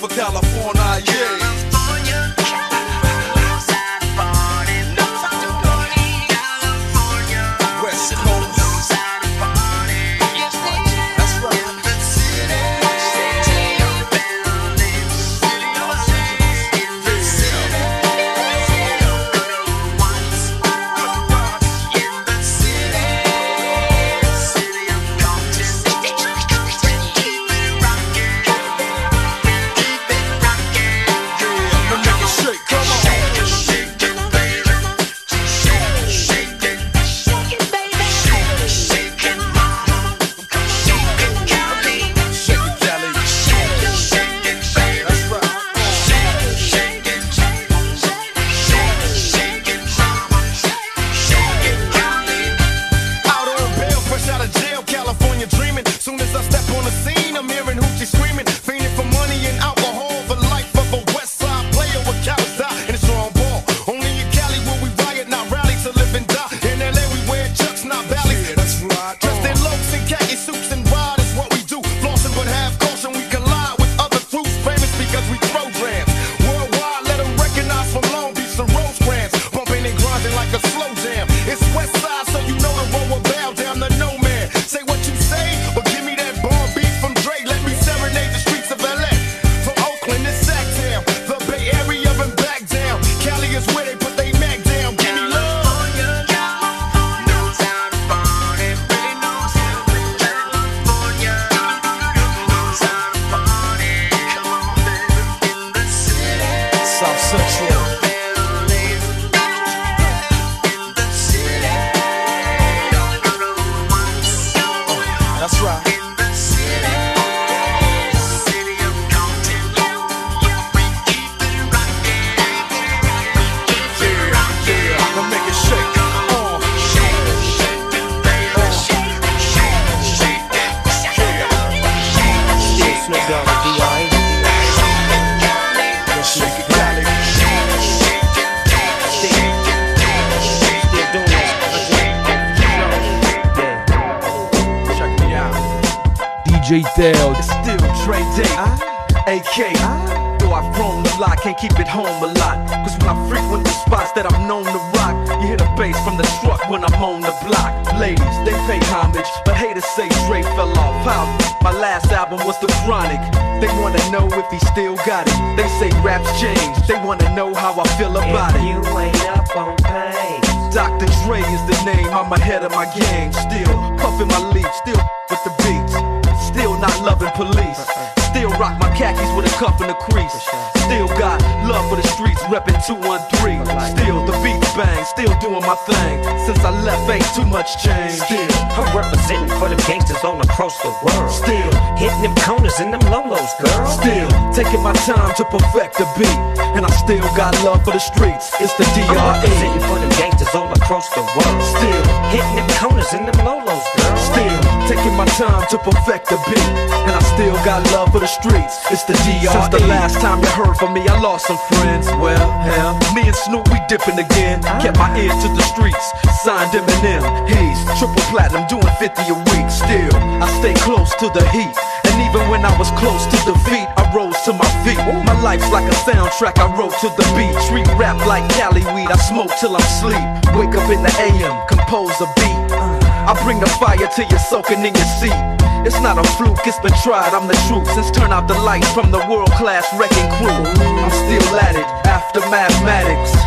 Still, 193.86 194.30
taking 194.54 194.82
my 194.82 194.94
time 195.06 195.34
to 195.36 195.46
perfect 195.46 195.98
the 195.98 196.08
beat. 196.18 196.40
And 196.76 196.86
I 196.86 196.92
still 197.00 197.24
got 197.40 197.56
love 197.64 197.86
for 197.86 197.94
the 197.94 198.00
streets. 198.00 198.52
It's 198.60 198.74
the 198.76 198.84
I'm 198.84 199.08
DRE. 199.08 199.16
representing 199.16 199.84
for 199.88 199.98
them 200.00 200.12
gangsters 200.20 200.54
all 200.54 200.72
across 200.74 201.08
the 201.16 201.24
world. 201.24 201.60
Still, 201.64 202.04
hitting 202.34 202.56
them 202.60 202.70
corners 202.76 203.14
and 203.14 203.28
them 203.28 203.40
lolos, 203.46 203.86
girl. 203.96 204.18
Still, 204.18 204.60
taking 204.90 205.16
my 205.16 205.26
time 205.40 205.64
to 205.70 205.78
perfect 205.80 206.28
the 206.30 206.38
beat. 206.50 206.72
And 207.08 207.14
I 207.16 207.22
still 207.38 207.56
got 207.64 207.86
love 207.94 208.12
for 208.12 208.20
the 208.20 208.28
streets. 208.28 208.76
It's 208.92 209.04
the 209.06 209.14
DRE. 209.24 209.48
Since 209.48 209.70
the 209.70 209.88
last 209.88 210.20
time 210.20 210.42
you 210.42 210.50
heard 210.58 210.76
from 210.76 210.94
me, 210.94 211.08
I 211.08 211.16
lost 211.22 211.48
some 211.48 211.60
friends. 211.72 212.08
Well, 212.20 212.50
hell, 212.66 213.00
me 213.14 213.24
and 213.24 213.36
Snoop, 213.36 213.70
we 213.70 213.80
dipping 213.88 214.20
again. 214.20 214.62
Kept 214.84 214.98
my 214.98 215.14
ear 215.16 215.32
to 215.32 215.48
the 215.54 215.64
streets. 215.72 216.06
Signed 216.44 216.74
Eminem. 216.76 217.24
He's 217.48 217.80
triple 217.98 218.22
platinum, 218.34 218.68
doing 218.68 218.92
50 219.00 219.22
a 219.32 219.38
week. 219.56 219.68
Still, 219.72 220.12
I 220.44 220.48
stay 220.60 220.74
close 220.84 221.14
to 221.22 221.30
the 221.32 221.46
heat. 221.56 221.74
And 222.16 222.24
even 222.24 222.47
when 222.49 222.63
I 222.63 222.72
was 222.80 222.89
close 222.91 223.26
to 223.26 223.38
defeat, 223.43 223.88
I 223.99 224.09
rose 224.16 224.39
to 224.47 224.53
my 224.53 224.70
feet. 224.88 224.95
My 225.28 225.36
life's 225.41 225.70
like 225.70 225.84
a 225.84 225.95
soundtrack, 226.07 226.57
I 226.63 226.72
wrote 226.80 226.95
to 227.03 227.09
the 227.11 227.28
beat. 227.36 227.51
Treat 227.68 227.88
rap 227.99 228.26
like 228.26 228.47
Cali 228.55 228.88
weed, 228.95 229.11
I 229.11 229.18
smoke 229.18 229.51
till 229.59 229.76
I'm 229.76 229.84
sleep. 229.99 230.24
Wake 230.55 230.80
up 230.80 230.89
in 230.89 231.03
the 231.03 231.11
AM, 231.20 231.68
compose 231.68 232.16
a 232.22 232.28
beat. 232.39 232.72
I 232.72 233.38
bring 233.43 233.59
the 233.59 233.68
fire 233.68 234.07
till 234.16 234.30
you're 234.30 234.39
soaking 234.39 234.86
in 234.86 234.95
your 234.95 235.11
seat. 235.20 235.64
It's 235.86 236.02
not 236.02 236.18
a 236.18 236.26
fluke, 236.34 236.66
it's 236.66 236.80
been 236.80 236.98
tried, 237.06 237.30
I'm 237.38 237.48
the 237.48 237.54
truth. 237.70 237.86
Since 237.94 238.10
turn 238.10 238.34
out 238.34 238.48
the 238.48 238.58
lights 238.66 238.90
from 238.92 239.12
the 239.12 239.22
world 239.30 239.52
class 239.54 239.86
wrecking 239.94 240.30
crew. 240.42 240.50
I'm 240.50 241.14
still 241.14 241.60
at 241.62 241.76
it, 241.78 241.86
after 242.10 242.42
mathematics. 242.50 243.38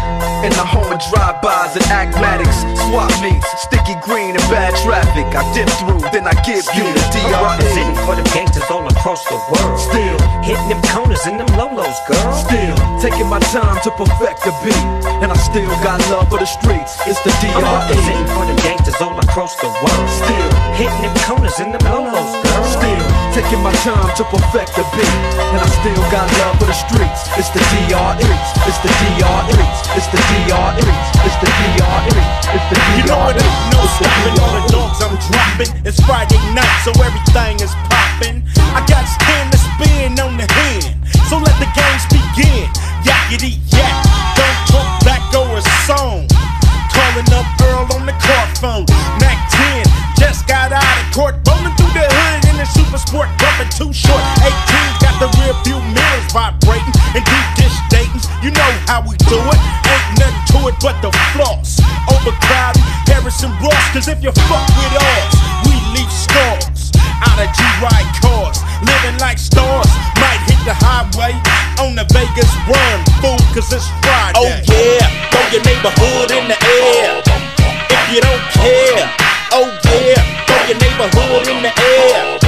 In 0.47 0.55
the 0.55 0.63
home 0.63 0.87
of 0.87 1.03
drive-bys 1.11 1.75
and 1.75 1.87
acmatics. 1.91 2.63
Swap 2.87 3.11
meets, 3.19 3.43
sticky 3.67 3.99
green 4.07 4.39
and 4.39 4.47
bad 4.47 4.71
traffic. 4.87 5.27
I 5.35 5.43
dip 5.51 5.67
through, 5.83 5.99
then 6.15 6.31
I 6.31 6.35
give 6.47 6.63
you 6.79 6.87
the 6.95 7.21
I'm 7.35 7.59
representing 7.59 7.99
for 8.07 8.15
them 8.15 8.29
gangsters 8.31 8.71
all 8.71 8.87
across 8.87 9.27
the 9.27 9.35
world. 9.51 9.75
Still, 9.83 10.19
hitting 10.47 10.71
them 10.71 10.83
corners 10.95 11.27
and 11.27 11.43
them 11.43 11.51
lolos, 11.59 11.99
girl. 12.07 12.31
Still, 12.39 12.77
taking 13.03 13.27
my 13.27 13.43
time 13.51 13.83
to 13.83 13.91
perfect 13.99 14.47
the 14.47 14.55
beat. 14.63 14.87
And 15.27 15.35
I 15.35 15.37
still 15.43 15.67
got 15.83 15.99
love 16.07 16.31
for 16.31 16.39
the 16.39 16.47
streets. 16.47 16.95
It's 17.03 17.19
the 17.27 17.35
I'm 17.59 17.67
representing 17.67 18.31
for 18.31 18.47
them 18.47 18.59
gangsters 18.63 19.01
all 19.03 19.19
across 19.19 19.59
the 19.59 19.67
world. 19.67 20.07
Still, 20.23 20.51
hitting 20.79 21.03
them 21.03 21.19
corners 21.27 21.59
and 21.59 21.75
them 21.75 21.83
lolos. 21.91 22.28
Still, 22.69 23.07
taking 23.33 23.63
my 23.65 23.73
time 23.81 24.11
to 24.17 24.25
perfect 24.29 24.77
the 24.77 24.85
beat. 24.93 25.17
And 25.53 25.61
I 25.61 25.69
still 25.81 26.03
got 26.13 26.29
love 26.41 26.59
for 26.61 26.69
the 26.69 26.77
streets. 26.77 27.29
It's 27.41 27.49
the 27.51 27.63
DRE. 27.89 28.29
It's 28.69 28.81
the 28.85 28.91
DRE. 28.93 29.67
It's 29.97 30.09
the 30.13 30.21
DRE. 30.21 30.85
It's 31.25 31.39
the 31.41 31.49
DRE. 31.49 32.23
It's 32.53 32.67
the 32.69 32.77
DRE. 32.77 32.99
You 32.99 33.05
know 33.09 33.29
it 33.31 33.41
ain't 33.41 33.73
no 33.73 33.83
stopping 33.97 34.37
all 34.41 34.53
the 34.57 34.65
dogs 34.69 34.99
I'm 35.01 35.17
dropping. 35.31 35.71
It's 35.85 36.01
Friday 36.05 36.41
night, 36.53 36.77
so 36.85 36.93
everything 37.01 37.61
is 37.61 37.73
popping. 37.89 38.45
I 38.77 38.85
got 38.85 39.05
stand 39.09 39.53
to 39.53 39.59
spin 39.59 40.19
on 40.21 40.37
the 40.37 40.47
hand, 40.53 40.97
so 41.29 41.39
let 41.39 41.57
the 41.61 41.69
games 41.77 42.05
begin. 42.09 42.69
Yakety 43.05 43.61
yak, 43.73 44.05
don't 44.37 44.61
talk 44.69 45.05
back 45.05 45.23
over 45.35 45.57
a 45.57 45.63
song. 45.87 46.29
Calling 46.99 47.31
up 47.31 47.47
Earl 47.63 47.87
on 47.95 48.11
the 48.11 48.17
car 48.19 48.47
phone. 48.59 48.83
Mack 49.23 49.39
10 49.55 49.87
just 50.19 50.51
got 50.51 50.75
out 50.75 50.83
of 50.83 51.07
court, 51.15 51.39
rolling 51.47 51.71
through 51.79 51.95
the 51.95 52.03
hood 52.03 52.43
in 52.51 52.59
the 52.59 52.67
super 52.67 52.99
sport, 52.99 53.31
bumping 53.39 53.71
too 53.71 53.95
short. 53.95 54.19
18 54.43 54.51
got 54.99 55.15
the 55.23 55.31
rear 55.39 55.55
view 55.63 55.79
mirrors 55.95 56.27
vibrating 56.35 56.91
and 57.15 57.23
deep 57.23 57.49
dish 57.55 57.77
Daytons. 57.87 58.27
You 58.43 58.51
know 58.51 58.73
how 58.91 59.07
we 59.07 59.15
do 59.31 59.39
it. 59.39 59.61
Ain't 59.87 60.19
nothing 60.19 60.43
to 60.51 60.59
it 60.67 60.77
but 60.83 60.99
the 61.07 61.15
floss. 61.39 61.79
Overcrowded, 62.11 62.83
Harrison 63.07 63.55
Ross, 63.63 63.79
cause 63.95 64.11
if 64.11 64.19
you 64.19 64.35
fuck 64.51 64.67
with 64.75 64.95
us, 64.99 65.31
we 65.71 65.79
leave 65.95 66.11
scars. 66.11 66.91
Out 67.23 67.39
of 67.39 67.47
G-Ride 67.55 68.11
cars, 68.19 68.59
living 68.83 69.23
like 69.23 69.39
stars. 69.39 69.87
Might 70.19 70.43
hit 70.51 70.59
the 70.67 70.75
highway 70.75 71.39
on 71.79 71.95
the 71.95 72.05
Vegas 72.11 72.51
run, 72.67 72.99
fool, 73.23 73.39
cause 73.55 73.71
it's 73.71 73.87
Friday. 74.03 74.35
Oh 74.35 74.51
yeah, 74.67 75.07
throw 75.31 75.47
your 75.55 75.63
neighborhood 75.63 76.31
in 76.35 76.51
the 76.51 76.59
air. 76.59 77.23
If 77.23 78.05
you 78.11 78.21
don't 78.21 78.45
care, 78.55 79.07
oh 79.55 79.71
yeah, 79.87 80.23
throw 80.47 80.63
your 80.67 80.79
neighborhood 80.83 81.47
in 81.47 81.63
the 81.63 81.73
air. 81.73 82.39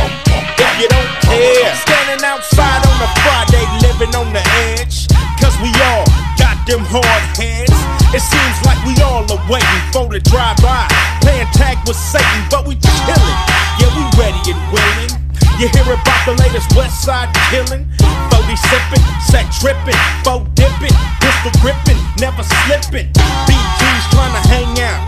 If 0.59 0.73
you 0.83 0.89
don't 0.91 1.13
care, 1.23 1.71
standing 1.79 2.25
outside 2.27 2.83
on 2.83 2.97
a 3.03 3.11
Friday, 3.23 3.65
living 3.87 4.15
on 4.19 4.33
the 4.35 4.43
edge. 4.75 5.07
Cause 5.39 5.55
we 5.63 5.71
all 5.95 6.05
got 6.37 6.59
them 6.67 6.83
hard 6.85 7.23
heads. 7.39 7.73
It 8.13 8.21
seems 8.21 8.59
like 8.67 8.83
we 8.85 8.99
all 9.03 9.25
are 9.31 9.45
waiting 9.47 9.85
for 9.95 10.11
the 10.11 10.21
drive-by. 10.21 10.91
Playing 11.23 11.47
tag 11.55 11.79
with 11.87 11.97
Satan, 11.97 12.43
but 12.51 12.67
we 12.67 12.75
chillin'. 12.75 13.39
Yeah, 13.79 13.95
we 13.95 14.03
ready 14.19 14.51
and 14.51 14.61
willing. 14.75 15.30
You 15.61 15.69
hear 15.69 15.93
about 15.93 16.25
the 16.25 16.33
latest 16.41 16.75
West 16.75 17.05
Side 17.05 17.29
killing? 17.51 17.85
40 18.33 18.57
sippin', 18.57 19.05
set 19.21 19.45
trippin', 19.53 19.93
foe 20.25 20.49
dippin', 20.55 20.97
pistol 21.21 21.53
grippin', 21.61 22.01
never 22.17 22.43
slippin'. 22.43 23.13
BG's 23.45 24.07
tryna 24.09 24.41
hang 24.49 24.81
out. 24.81 25.05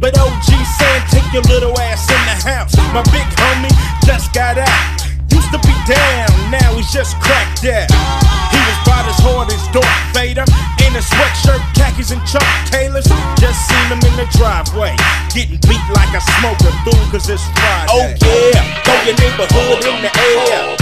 But 0.00 0.18
OG 0.18 0.42
saying 0.42 1.02
take 1.06 1.32
your 1.32 1.44
little 1.44 1.78
ass 1.78 2.10
in 2.10 2.18
the 2.26 2.50
house. 2.50 2.74
My 2.92 3.04
big 3.14 3.30
homie 3.38 3.70
just 4.04 4.34
got 4.34 4.58
out. 4.58 5.11
Used 5.52 5.64
to 5.64 5.68
be 5.68 5.76
down, 5.84 6.50
now 6.50 6.72
he's 6.76 6.90
just 6.90 7.20
cracked 7.20 7.64
out. 7.68 7.92
He 8.48 8.56
was 8.56 8.78
about 8.88 9.04
as 9.04 9.20
hard 9.20 9.52
as 9.52 9.60
Darth 9.68 9.84
Vader. 10.16 10.48
In 10.80 10.96
a 10.96 11.04
sweatshirt, 11.04 11.60
khakis, 11.76 12.10
and 12.10 12.24
Chuck 12.24 12.46
Taylors. 12.72 13.04
Just 13.36 13.60
seen 13.68 13.86
him 13.92 14.00
in 14.00 14.16
the 14.16 14.24
driveway. 14.32 14.96
Getting 15.36 15.60
beat 15.68 15.84
like 15.92 16.08
a 16.16 16.24
smoker, 16.40 16.72
fool, 16.88 17.04
cause 17.12 17.28
it's 17.28 17.44
Friday. 17.52 17.92
Oh 17.92 18.48
yeah, 18.56 18.64
throw 18.80 18.96
your 19.04 19.16
neighborhood 19.20 19.84
in 19.84 20.00
the 20.00 20.12
air. 20.16 20.72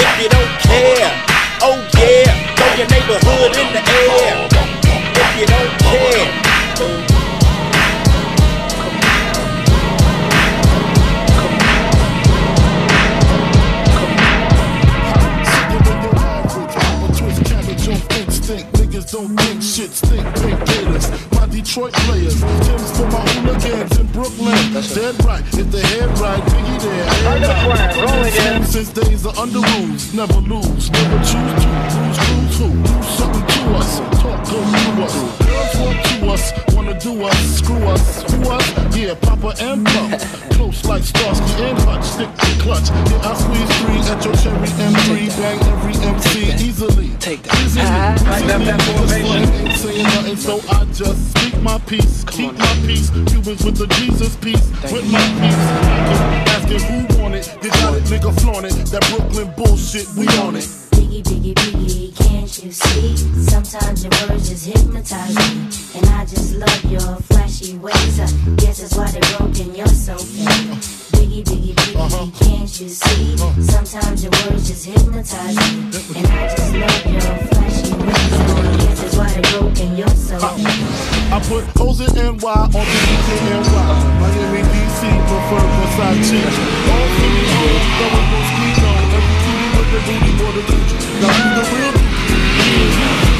If 0.00 0.12
you 0.24 0.28
don't 0.32 0.54
care. 0.64 1.12
Oh 1.60 1.76
yeah, 2.00 2.32
throw 2.56 2.72
your 2.80 2.88
neighborhood 2.88 3.52
in 3.60 3.68
the 3.76 3.82
air. 3.84 4.48
If 4.48 5.30
you 5.36 5.46
don't 5.52 5.74
care. 5.84 7.07
Niggas 18.98 19.12
don't 19.12 19.36
think 19.36 19.62
shit 19.62 19.90
stink. 19.92 20.24
Pink 20.42 20.66
gators. 20.66 21.30
My 21.32 21.46
Detroit 21.46 21.92
players. 21.92 22.40
Tim's 22.40 22.98
for 22.98 23.06
my 23.06 23.20
hooligans 23.30 23.98
in 23.98 24.06
Brooklyn. 24.08 24.72
Dead 24.72 25.24
right. 25.24 25.44
If 25.54 25.70
the 25.70 25.80
head 25.80 26.18
right, 26.18 26.42
Biggie 26.42 26.82
there. 26.82 27.06
Right. 27.38 28.26
Again. 28.26 28.64
Since 28.64 28.90
days 28.90 29.24
of 29.24 29.38
under 29.38 29.60
rules. 29.60 30.12
Never 30.12 30.40
lose. 30.40 30.90
Never 30.90 31.18
choose 31.18 31.30
to. 31.30 31.68
Cruise, 31.92 32.18
cruise 32.18 32.58
who? 32.58 32.82
Do 32.82 33.02
something 33.02 33.57
us. 33.76 33.98
Talk 34.20 34.38
us. 34.40 35.14
Girls 35.46 35.74
want 35.78 36.04
to 36.04 36.26
us. 36.30 36.74
Wanna 36.74 36.98
do 37.00 37.22
us. 37.24 37.58
Screw 37.58 37.82
us. 37.86 38.22
Who 38.32 38.50
us? 38.50 38.96
Yeah, 38.96 39.14
Papa 39.14 39.54
and 39.60 39.86
Puff. 39.86 40.50
Close 40.50 40.84
like 40.84 41.02
Starsky 41.02 41.62
and 41.62 41.78
Hutch. 41.80 42.04
Stick 42.04 42.28
to 42.34 42.62
clutch. 42.62 42.88
Yeah, 42.90 43.28
I 43.28 43.34
squeeze 43.34 43.72
three 43.80 44.00
at 44.12 44.24
your 44.24 44.34
cherry 44.36 44.68
M3. 44.68 45.28
Bang 45.38 45.60
every 45.72 45.94
MC 45.94 46.66
easily. 46.66 47.10
Take 47.20 47.42
that. 47.44 47.54
Easily. 47.64 47.84
Ah, 47.86 48.36
I 48.36 48.40
left 48.46 48.64
that 48.64 48.82
formation. 48.82 49.70
Saying 49.76 50.02
nothing, 50.04 50.36
so 50.36 50.60
I 50.70 50.84
just 50.86 51.30
speak 51.30 51.60
my 51.62 51.78
peace. 51.78 52.24
Keep 52.24 52.58
my 52.58 52.74
peace. 52.86 53.10
Cubans 53.10 53.64
with 53.64 53.76
the 53.76 53.86
Jesus 53.98 54.36
peace. 54.36 54.66
With 54.92 55.10
my 55.10 55.22
peace. 55.40 55.62
Asking 56.54 56.80
who 56.80 57.22
want 57.22 57.34
it. 57.34 57.46
Got 57.62 57.94
it, 57.94 58.04
nigga, 58.04 58.40
flaunt 58.40 58.66
it. 58.66 58.74
That 58.90 59.06
Brooklyn 59.10 59.52
bullshit, 59.56 60.08
we 60.16 60.26
on 60.38 60.56
it. 60.56 60.87
Biggie, 61.08 61.22
biggie, 61.22 61.54
biggie, 61.54 62.16
can't 62.16 62.62
you 62.62 62.70
see? 62.70 63.16
Sometimes 63.48 64.04
your 64.04 64.12
words 64.28 64.50
just 64.50 64.66
hypnotize 64.66 65.34
me. 65.34 65.98
And 65.98 66.06
I 66.10 66.26
just 66.26 66.54
love 66.56 66.84
your 66.84 67.16
flashy 67.32 67.78
ways. 67.78 68.20
I 68.20 68.26
guess 68.56 68.82
that's 68.82 68.94
why 68.94 69.10
they're 69.10 69.38
broken, 69.38 69.74
you're 69.74 69.86
so 69.86 70.18
fake. 70.18 70.44
Biggie, 71.16 71.42
biggie, 71.44 71.72
biggie, 71.72 72.38
can't 72.38 72.80
you 72.80 72.88
see? 72.90 73.36
Sometimes 73.62 74.22
your 74.22 74.32
words 74.32 74.68
just 74.68 74.84
hypnotize 74.84 75.56
me. 75.56 75.88
And 76.18 76.26
I 76.26 76.54
just 76.54 76.74
love 76.76 77.06
your 77.08 77.36
flashy 77.48 77.92
ways. 78.04 78.32
I 78.36 78.76
guess 78.76 79.00
that's 79.00 79.16
why 79.16 79.32
they 79.32 79.58
broke 79.58 79.80
in 79.80 79.96
your 79.96 80.08
soul. 80.10 80.44
Uh-huh. 80.44 80.60
Uh-huh. 80.60 81.36
I 81.36 81.40
put 81.48 81.64
Cozy 81.74 82.04
NY 82.04 82.44
on 82.44 82.68
the 82.70 82.84
DKNY. 82.84 84.20
Miami, 84.20 84.60
DC, 84.60 85.08
prefer 85.24 85.64
Versace. 85.72 86.44
All 86.92 87.08
hoes, 87.56 87.84
double 87.96 88.24
Moschino. 88.28 89.07
The 89.90 89.98
booty, 90.00 90.32
more 90.34 90.52
the 90.52 90.60
Gucci. 90.60 90.96
Now 91.22 91.32
the 91.56 91.64
real 91.72 93.37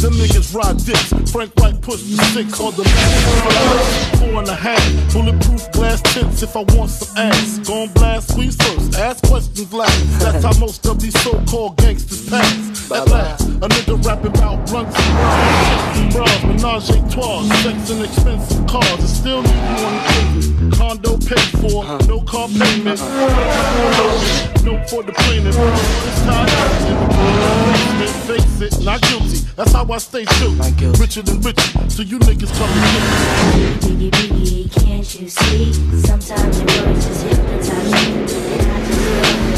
them 0.00 0.14
niggas 0.14 0.54
ride 0.54 0.78
dicks. 0.84 1.12
Frank 1.32 1.52
White 1.56 1.80
pushed 1.82 2.06
the 2.08 2.22
six 2.32 2.60
on 2.60 2.74
the 2.74 2.82
last 2.82 4.16
four 4.18 4.40
and 4.40 4.48
a 4.48 4.54
half. 4.54 5.12
Bulletproof 5.12 5.70
glass 5.72 6.00
tips 6.02 6.42
if 6.42 6.56
I 6.56 6.62
want 6.74 6.90
some 6.90 7.16
ass. 7.16 7.58
Gon' 7.66 7.88
blast, 7.92 8.32
squeeze 8.32 8.56
first, 8.56 8.96
ask 8.96 9.22
questions 9.24 9.72
last. 9.72 10.20
That's 10.20 10.44
how 10.44 10.58
most 10.58 10.86
of 10.86 11.00
these 11.00 11.18
so-called 11.22 11.76
gangsters 11.76 12.28
pass. 12.28 12.90
At 12.90 13.08
last, 13.08 13.48
a 13.48 13.68
nigga 13.68 14.02
rapping 14.06 14.36
about 14.36 14.66
blunts 14.66 14.96
and 14.98 16.12
bras, 16.12 16.44
menage 16.44 16.90
a 16.90 17.10
trois, 17.10 17.42
sex 17.62 17.90
and 17.90 18.02
expensive 18.04 18.66
cars. 18.66 19.04
It 19.04 19.08
still 19.08 19.40
leave 19.40 19.54
you 19.54 19.86
on 19.86 19.94
the 19.94 20.02
pavement. 20.08 20.74
Condo 20.74 21.16
paid 21.18 21.48
for, 21.60 21.84
uh-huh. 21.84 21.98
no 22.06 22.20
car 22.22 22.48
payment. 22.48 23.00
Uh-huh. 23.00 24.64
No 24.64 24.82
for 24.86 25.02
the 25.02 25.12
plaintiff. 25.12 25.54
It's 25.58 26.22
tied 26.22 26.48
up 26.48 26.72
in 26.88 26.96
the 26.98 27.06
basement. 27.14 28.18
Face 28.28 28.60
it, 28.60 28.84
not 28.84 29.00
guilty. 29.18 29.38
That's 29.56 29.72
how 29.72 29.86
I 29.90 29.98
stay 29.98 30.24
true. 30.24 30.50
Richer 30.98 31.22
than 31.22 31.40
richer, 31.40 31.90
so 31.90 32.02
you 32.02 32.18
niggas 32.18 32.52
come 32.58 32.70
and 32.70 32.82
get 32.84 33.02
me. 33.90 34.10
Biggie, 34.10 34.10
biggie, 34.10 34.84
can't 34.84 35.20
you 35.20 35.28
see? 35.28 35.72
Sometimes 36.02 36.58
your 36.58 36.86
words 36.86 37.06
just 37.06 37.22
hypnotize 37.26 37.92
me. 39.52 39.57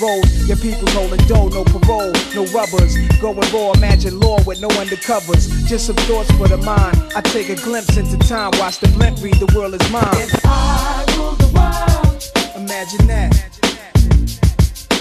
rolls. 0.00 0.28
Your 0.48 0.56
people 0.58 0.88
holding 0.90 1.24
dough, 1.26 1.48
no 1.48 1.64
parole, 1.64 2.12
no 2.34 2.44
rubbers. 2.52 2.96
Going 3.20 3.40
raw, 3.52 3.72
imagine 3.72 4.20
law 4.20 4.38
with 4.44 4.60
no 4.60 4.68
undercovers. 4.68 5.48
Just 5.66 5.86
some 5.86 5.96
thoughts 6.08 6.30
for 6.32 6.48
the 6.48 6.58
mind. 6.58 6.96
I 7.16 7.20
take 7.20 7.48
a 7.48 7.56
glimpse 7.56 7.96
into 7.96 8.18
time, 8.28 8.52
watch 8.58 8.78
the 8.78 8.88
blimp 8.88 9.20
read, 9.22 9.34
the 9.36 9.52
world 9.56 9.74
is 9.74 9.90
mine. 9.90 10.04
If 10.14 10.40
I 10.44 11.04
rule 11.16 11.32
the 11.32 11.46
world, 11.54 12.22
Imagine 12.56 13.06
that. 13.08 13.58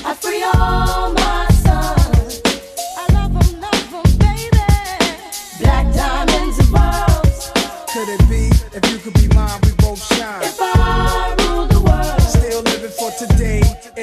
I 0.06 0.14
free 0.16 0.44
all 0.44 1.14
my 1.14 1.48
sons. 1.64 2.42
I 2.98 3.14
love 3.14 3.36
'em, 3.36 3.62
love 3.62 3.94
'em, 3.94 4.18
baby. 4.18 4.60
Black 5.60 5.94
diamonds 5.94 6.60
and 6.60 6.70
pearls. 6.76 7.52
Could 7.94 8.10
it 8.10 8.30
be? 8.30 8.50
If 8.78 8.92
you 8.92 8.98
could 9.00 9.14
be 9.16 9.28
mine, 9.36 9.60
we 9.64 9.72
both 9.78 10.02
shine. 10.16 10.81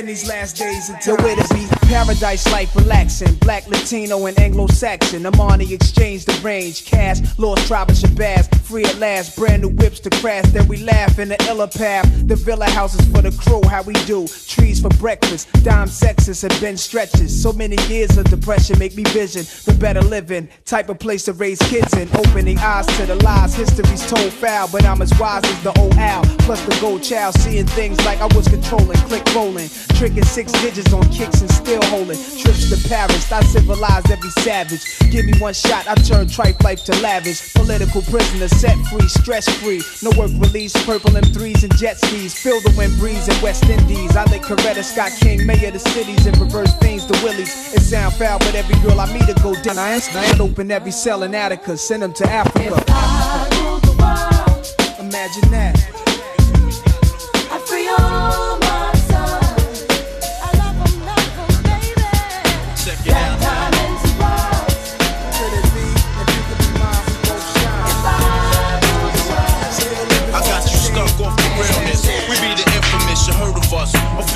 These 0.09 0.27
last 0.27 0.57
days 0.57 0.89
until 0.89 1.19
where 1.19 1.37
to 1.37 1.55
be. 1.55 1.67
Paradise 1.87 2.51
life 2.51 2.75
relaxing. 2.75 3.35
Black, 3.35 3.69
Latino, 3.69 4.25
and 4.25 4.39
Anglo-Saxon. 4.39 5.25
Armani 5.25 5.71
exchange 5.71 6.25
the 6.25 6.33
range. 6.43 6.87
Cash, 6.87 7.19
lost 7.37 7.67
tribe 7.67 7.91
of 7.91 7.97
Shabazz. 7.97 8.49
Free 8.63 8.87
at 8.87 8.99
last. 8.99 9.37
Brand 9.37 9.61
new 9.61 9.69
whips 9.69 10.01
to 10.01 10.11
crash. 10.21 10.47
Then 10.47 10.67
we 10.67 10.79
laugh 10.79 11.19
in 11.19 11.29
the 11.29 11.37
illa 11.47 11.69
path. 11.69 12.11
The 12.27 12.37
villa 12.37 12.71
houses 12.71 13.07
for 13.11 13.21
the 13.21 13.33
crew. 13.33 13.61
How 13.69 13.83
we 13.83 13.93
do. 14.07 14.27
Trees 14.47 14.81
for 14.81 14.89
breakfast. 14.97 15.53
Dime 15.63 15.89
sexes 15.89 16.41
have 16.41 16.59
been 16.59 16.79
stretches. 16.79 17.43
So 17.43 17.53
many 17.53 17.77
years 17.87 18.17
of 18.17 18.25
depression 18.31 18.79
make 18.79 18.97
me 18.97 19.05
vision 19.05 19.45
the 19.67 19.79
better 19.79 20.01
living. 20.01 20.49
Type 20.65 20.89
of 20.89 20.99
place 20.99 21.27
to 21.27 21.35
raise 21.35 21.59
kids 21.59 21.93
in. 21.99 22.09
Opening 22.17 22.57
eyes 22.61 22.87
to 22.97 23.05
the 23.05 23.17
lies. 23.17 23.55
History's 23.55 24.09
told 24.09 24.33
foul. 24.33 24.69
But 24.73 24.87
I'm 24.87 25.03
as 25.03 25.13
wise 25.19 25.45
as 25.45 25.63
the 25.63 25.79
old 25.79 25.99
owl. 25.99 26.25
Plus 26.39 26.65
the 26.65 26.79
gold 26.81 27.03
child. 27.03 27.35
Seeing 27.41 27.67
things 27.67 28.03
like 28.07 28.21
I 28.23 28.27
was 28.35 28.49
controlling. 28.49 28.97
Click 29.09 29.35
rolling. 29.35 29.69
Tricking 29.99 30.25
six 30.25 30.53
digits 30.63 30.93
on 30.93 31.03
kicks 31.11 31.41
and 31.41 31.51
still 31.51 31.83
holding. 31.87 32.17
Trips 32.39 32.71
to 32.71 32.89
Paris. 32.89 33.33
I 33.33 33.43
civilized 33.43 34.13
every 34.13 34.31
savage. 34.31 34.81
Give 35.11 35.27
me 35.27 35.33
one 35.41 35.55
shot. 35.55 35.89
I 35.89 35.97
turn 35.97 36.29
tripe 36.29 36.63
life 36.63 36.85
to 36.85 36.95
lavish. 37.03 37.53
Political 37.53 38.03
prisoner 38.03 38.47
set 38.47 38.77
free. 38.87 39.09
Stress 39.09 39.49
free. 39.59 39.83
No 40.01 40.17
work 40.17 40.31
release. 40.39 40.73
Purple 40.87 41.11
M3s 41.11 41.65
and 41.65 41.77
jet 41.77 41.99
skis. 41.99 42.33
Feel 42.33 42.61
the 42.61 42.73
wind 42.79 42.97
breeze 42.97 43.27
in 43.27 43.43
West 43.43 43.65
Indies. 43.65 44.15
I 44.15 44.23
lick 44.31 44.43
Coretta 44.43 44.85
Scott 44.85 45.11
King. 45.19 45.45
Mayor 45.45 45.67
of 45.67 45.73
the 45.73 45.81
cities 45.81 46.27
and 46.27 46.39
reverse 46.39 46.73
things 46.75 47.05
to 47.07 47.15
Willies. 47.25 47.75
It 47.75 47.81
sound 47.81 48.15
foul, 48.15 48.39
but 48.39 48.55
every 48.55 48.79
girl 48.83 49.01
I 49.01 49.13
meet 49.13 49.27
to 49.27 49.35
go 49.43 49.53
down. 49.63 49.79
I 49.79 49.95
ain't 49.95 50.39
open 50.39 50.71
every 50.71 50.93
cell 50.93 51.25
in 51.25 51.35
Attica. 51.35 51.77
Send 51.77 52.05
them 52.05 52.13
to 52.13 52.31
Africa. 52.31 52.85
Imagine 55.01 55.51
that. 55.51 56.08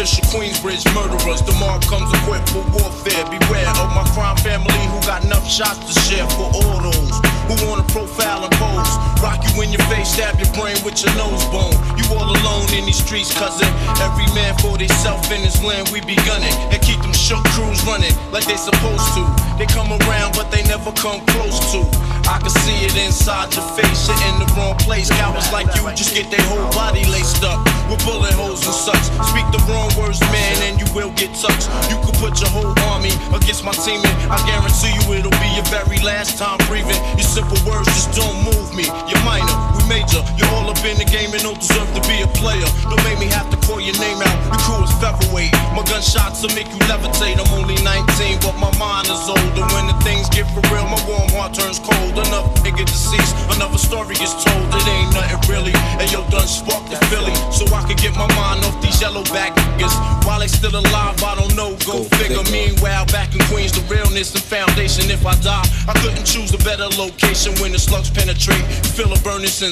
Official 0.03 0.22
Queensbridge 0.33 0.89
murderers. 0.97 1.45
The 1.45 1.53
comes 1.93 2.09
equipped 2.25 2.49
for 2.49 2.65
warfare. 2.73 3.21
Beware 3.29 3.69
of 3.77 3.93
my 3.93 4.01
crime 4.17 4.37
family 4.41 4.81
who 4.89 4.97
got 5.05 5.23
enough 5.25 5.45
shots 5.45 5.85
to 5.85 5.93
share 6.09 6.25
for 6.33 6.49
all 6.49 6.81
those 6.81 7.21
who 7.53 7.69
wanna 7.69 7.85
profile 7.93 8.41
and 8.41 8.53
pose. 8.57 8.89
Rock 9.21 9.45
you 9.45 9.61
in 9.61 9.69
your 9.69 9.85
face, 9.93 10.09
stab 10.09 10.41
your 10.41 10.49
brain 10.57 10.81
with 10.89 11.05
your 11.05 11.13
nose 11.21 11.45
bone. 11.53 11.77
You 12.01 12.05
all 12.17 12.25
alone 12.25 12.65
in 12.73 12.89
these 12.89 13.05
streets, 13.05 13.29
cousin. 13.37 13.69
Every 14.01 14.25
man 14.33 14.57
for 14.57 14.79
himself 14.79 15.31
in 15.31 15.45
his 15.45 15.63
land, 15.63 15.91
we 15.93 16.01
be 16.01 16.17
gunning. 16.25 16.55
And 16.73 16.81
keep 16.81 17.01
them 17.03 17.13
shook 17.13 17.45
crews 17.53 17.85
running 17.85 18.17
like 18.33 18.49
they 18.49 18.57
supposed 18.57 19.13
to. 19.13 19.23
They 19.61 19.67
come 19.67 19.93
around, 19.93 20.33
but 20.33 20.51
they 20.51 20.63
never 20.65 20.93
come 20.93 21.21
close 21.37 21.61
to. 21.77 21.85
I 22.25 22.39
can 22.39 22.55
see 22.65 22.87
it 22.87 22.97
inside 22.97 23.53
your 23.53 23.67
face, 23.77 24.09
you're 24.09 24.17
in 24.33 24.39
the 24.41 24.49
wrong 24.57 24.79
place. 24.79 25.11
Cowards 25.11 25.53
like 25.53 25.67
you 25.77 25.83
just 25.93 26.15
get 26.15 26.31
their 26.31 26.43
whole 26.49 26.71
body 26.73 27.05
laced 27.11 27.43
up 27.45 27.61
with 27.91 28.01
bullet 28.07 28.33
holes 28.33 28.65
and 28.65 28.75
such. 28.75 29.05
Speak 29.29 29.45
the 29.51 29.61
wrong 29.69 29.91
words, 29.99 30.22
man, 30.31 30.57
and 30.69 30.75
you 30.79 30.87
will 30.95 31.11
get 31.17 31.33
touched. 31.35 31.67
You 31.91 31.97
could 32.05 32.15
put 32.21 32.39
your 32.41 32.51
whole 32.51 32.75
army 32.93 33.13
against 33.35 33.65
my 33.65 33.73
team, 33.73 34.05
and 34.05 34.15
I 34.31 34.39
guarantee 34.47 34.93
you 34.93 35.19
it'll 35.19 35.35
be 35.43 35.51
your 35.57 35.67
very 35.73 35.99
last 36.05 36.39
time 36.39 36.59
breathing. 36.69 37.01
Your 37.17 37.27
simple 37.27 37.59
words 37.65 37.89
just 37.97 38.13
don't 38.13 38.37
move 38.45 38.75
me. 38.77 38.87
You're 39.09 39.25
minor, 39.25 39.57
major. 39.89 40.23
You're 40.37 40.51
all 40.55 40.69
up 40.69 40.81
in 40.85 40.99
the 40.99 41.09
game 41.09 41.33
and 41.33 41.43
don't 41.43 41.59
deserve 41.59 41.89
to 41.95 42.03
be 42.09 42.23
a 42.23 42.29
player. 42.37 42.67
Don't 42.87 43.03
make 43.05 43.19
me 43.19 43.29
have 43.33 43.49
to 43.51 43.59
call 43.67 43.81
your 43.81 43.97
name 43.99 44.21
out. 44.21 44.37
Your 44.51 44.61
crew 44.67 44.83
is 44.85 44.93
featherweight. 45.01 45.53
My 45.75 45.83
gunshots 45.89 46.43
will 46.43 46.55
make 46.55 46.69
you 46.69 46.81
levitate. 46.91 47.39
I'm 47.39 47.51
only 47.57 47.79
19, 47.83 48.43
but 48.43 48.55
my 48.59 48.73
mind 48.79 49.09
is 49.09 49.23
older. 49.27 49.65
When 49.75 49.87
the 49.89 49.97
things 50.05 50.29
get 50.29 50.47
for 50.53 50.63
real, 50.71 50.87
my 50.87 51.01
warm 51.09 51.31
heart 51.35 51.55
turns 51.55 51.79
cold. 51.79 52.15
Another 52.19 52.53
nigga 52.63 52.85
deceased, 52.85 53.35
another 53.57 53.79
story 53.79 54.15
is 54.21 54.33
told. 54.43 54.67
It 54.73 54.87
ain't 54.87 55.13
nothing 55.15 55.41
really. 55.51 55.75
And 55.99 56.07
yo, 56.13 56.23
done 56.31 56.47
sparked 56.47 56.91
the 56.91 56.99
Philly, 57.11 57.35
so 57.51 57.67
I 57.75 57.83
could 57.89 57.99
get 57.99 58.15
my 58.15 58.29
mind 58.37 58.65
off 58.65 58.77
these 58.83 59.01
yellow 59.01 59.25
back 59.35 59.57
niggas. 59.57 59.95
While 60.27 60.41
they 60.41 60.49
still 60.49 60.75
alive, 60.75 61.17
I 61.23 61.35
don't 61.35 61.55
know. 61.57 61.77
Go, 61.87 62.05
figure. 62.21 62.45
Meanwhile, 62.51 63.07
back 63.07 63.35
in 63.35 63.41
Queens, 63.51 63.73
the 63.73 63.83
realness 63.93 64.35
and 64.35 64.45
foundation. 64.45 65.11
If 65.11 65.25
I 65.27 65.35
die, 65.41 65.67
I 65.89 65.95
couldn't 66.01 66.25
choose 66.25 66.53
a 66.55 66.59
better 66.59 66.89
location 66.99 67.55
when 67.61 67.73
the 67.73 67.79
slugs 67.79 68.11
penetrate. 68.11 68.63
Feel 68.95 69.13
a 69.13 69.19
burning 69.21 69.49
sensation, 69.49 69.72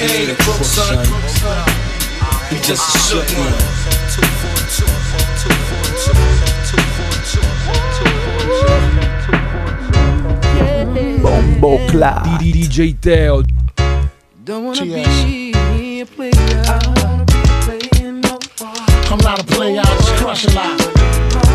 He 0.00 0.06
ain't 0.06 0.30
a 0.30 0.34
crook, 0.42 0.64
son. 0.64 0.96
He 2.48 2.56
just 2.62 2.80
a 2.80 2.98
shook 3.00 3.28
one. 3.36 3.52
Bomboclat. 11.20 12.40
DJ 12.40 12.98
Teo. 12.98 13.42
Don't 14.42 14.64
wanna 14.64 14.86
be 14.86 16.00
a 16.00 16.06
player. 16.06 16.32
I 16.34 16.78
don't 16.78 16.98
wanna 17.04 17.24
be 17.26 17.42
playing 17.60 18.20
no 18.22 18.38
I'm 19.10 19.18
not 19.18 19.38
a 19.38 19.44
player, 19.44 19.82
I 19.84 19.84
just 19.84 20.14
crush 20.14 20.46
a 20.46 20.50
lot. 20.54 20.78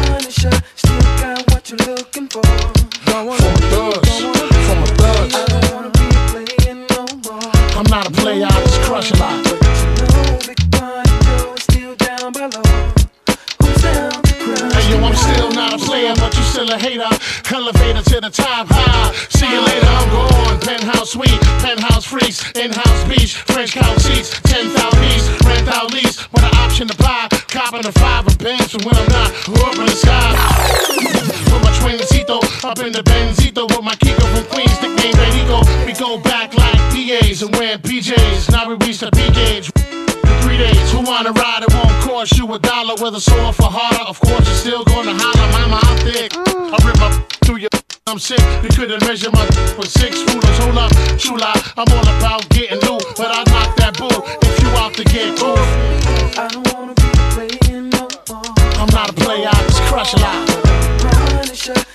Punisher, 0.05 0.51
still 0.75 0.99
got 1.19 1.51
what 1.51 1.67
you're 1.71 1.79
looking 1.95 2.27
for. 2.27 2.43
Don't 3.05 3.25
wanna 3.25 3.41
From 3.41 3.53
a 3.55 3.91
thug, 3.91 4.34
I'm 7.77 7.83
not 7.91 8.07
a 8.07 8.11
player, 8.11 8.45
I 8.45 8.61
just 8.63 8.81
crush 8.83 9.11
a 9.11 9.17
lot. 9.17 9.45
Hey 14.71 14.91
yo, 14.91 15.03
I'm 15.03 15.15
still 15.15 15.51
not 15.51 15.73
a 15.73 15.77
player, 15.77 16.13
but 16.15 16.33
you 16.37 16.43
still 16.43 16.71
a 16.71 16.77
hater. 16.79 17.09
Elevator 17.53 18.01
to 18.01 18.21
the 18.21 18.29
top 18.29 18.67
high. 18.69 19.11
See 19.27 19.51
you 19.51 19.59
later, 19.59 19.87
I'm 19.87 20.09
gone. 20.09 20.59
Penthouse 20.61 21.11
suite, 21.11 21.41
penthouse 21.59 22.05
freaks, 22.05 22.49
in-house 22.55 23.03
beach, 23.09 23.35
French 23.43 23.73
couch 23.73 23.99
seats, 23.99 24.39
10,000 24.43 25.03
east, 25.03 25.29
rent 25.43 25.67
out 25.67 25.91
lease, 25.91 26.31
with 26.31 26.43
an 26.43 26.55
option 26.55 26.87
to 26.87 26.95
buy. 26.95 27.27
Copping 27.49 27.85
a 27.85 27.91
five 27.91 28.25
of 28.25 28.37
bands 28.37 28.71
from 28.71 28.83
when 28.83 28.95
I'm 28.95 29.09
not 29.09 29.31
up 29.51 29.75
in 29.75 29.85
the 29.85 29.91
sky. 29.91 30.31
With 31.51 31.61
my 31.61 31.71
twincito, 31.75 32.39
up 32.63 32.79
in 32.79 32.93
the 32.93 33.03
Benzito, 33.03 33.67
with 33.67 33.83
my 33.83 33.95
Kiko 33.95 34.23
from 34.31 34.45
Queens, 34.47 34.81
nickname 34.81 35.15
Benito. 35.19 35.59
We 35.85 35.91
go 35.93 36.17
back 36.19 36.53
like 36.55 36.64
PAs 37.19 37.41
and 37.41 37.55
wearing 37.55 37.79
PJs. 37.79 38.51
Now 38.51 38.67
we 38.67 38.75
reach 38.85 38.99
the 38.99 39.11
P 39.11 39.29
gauge. 39.31 39.71
Three 40.43 40.57
days, 40.57 40.91
who 40.91 41.01
wanna 41.01 41.31
ride? 41.31 41.63
It 41.63 41.73
won't 41.73 42.03
cost 42.03 42.37
you 42.37 42.51
a 42.53 42.59
dollar. 42.59 42.95
Whether 43.01 43.19
sore 43.19 43.53
for 43.53 43.69
harder, 43.69 44.03
of 44.07 44.19
course 44.19 44.45
you're 44.45 44.63
still 44.65 44.83
gonna 44.83 45.13
holler. 45.15 45.47
Mama, 45.53 45.79
I'm 45.83 45.97
thick. 45.99 46.31
I 46.35 46.77
rip 46.85 46.97
my 46.99 47.11
through 47.45 47.57
your. 47.57 47.69
I'm 48.07 48.19
sick. 48.19 48.39
You 48.63 48.69
couldn't 48.69 49.01
measure 49.07 49.31
my 49.31 49.45
with 49.77 49.89
six 49.89 50.21
rulers. 50.27 50.57
Hold 50.59 50.77
up, 50.77 50.91
chula. 51.17 51.53
I'm 51.77 51.87
all 51.89 52.07
about 52.17 52.47
getting 52.49 52.79
loot, 52.87 53.03
but 53.17 53.31
I 53.31 53.43
knock 53.51 53.75
that 53.77 53.97
bull 53.97 54.23
if 54.41 54.55
you 54.61 54.69
out 54.75 54.93
to 54.95 55.03
get 55.05 55.37
cool. 55.39 55.57
I 56.37 56.47
don't 56.51 56.67
wanna 56.73 56.93
be 56.93 57.09
playing 57.33 57.89
no 57.89 58.07
more. 58.29 58.43
I'm 58.79 58.89
not 58.91 59.09
a 59.09 59.13
player, 59.13 59.49
I 59.51 59.61
just 59.67 59.81
crush 59.83 60.13
a 60.13 60.19
lot. 60.19 61.94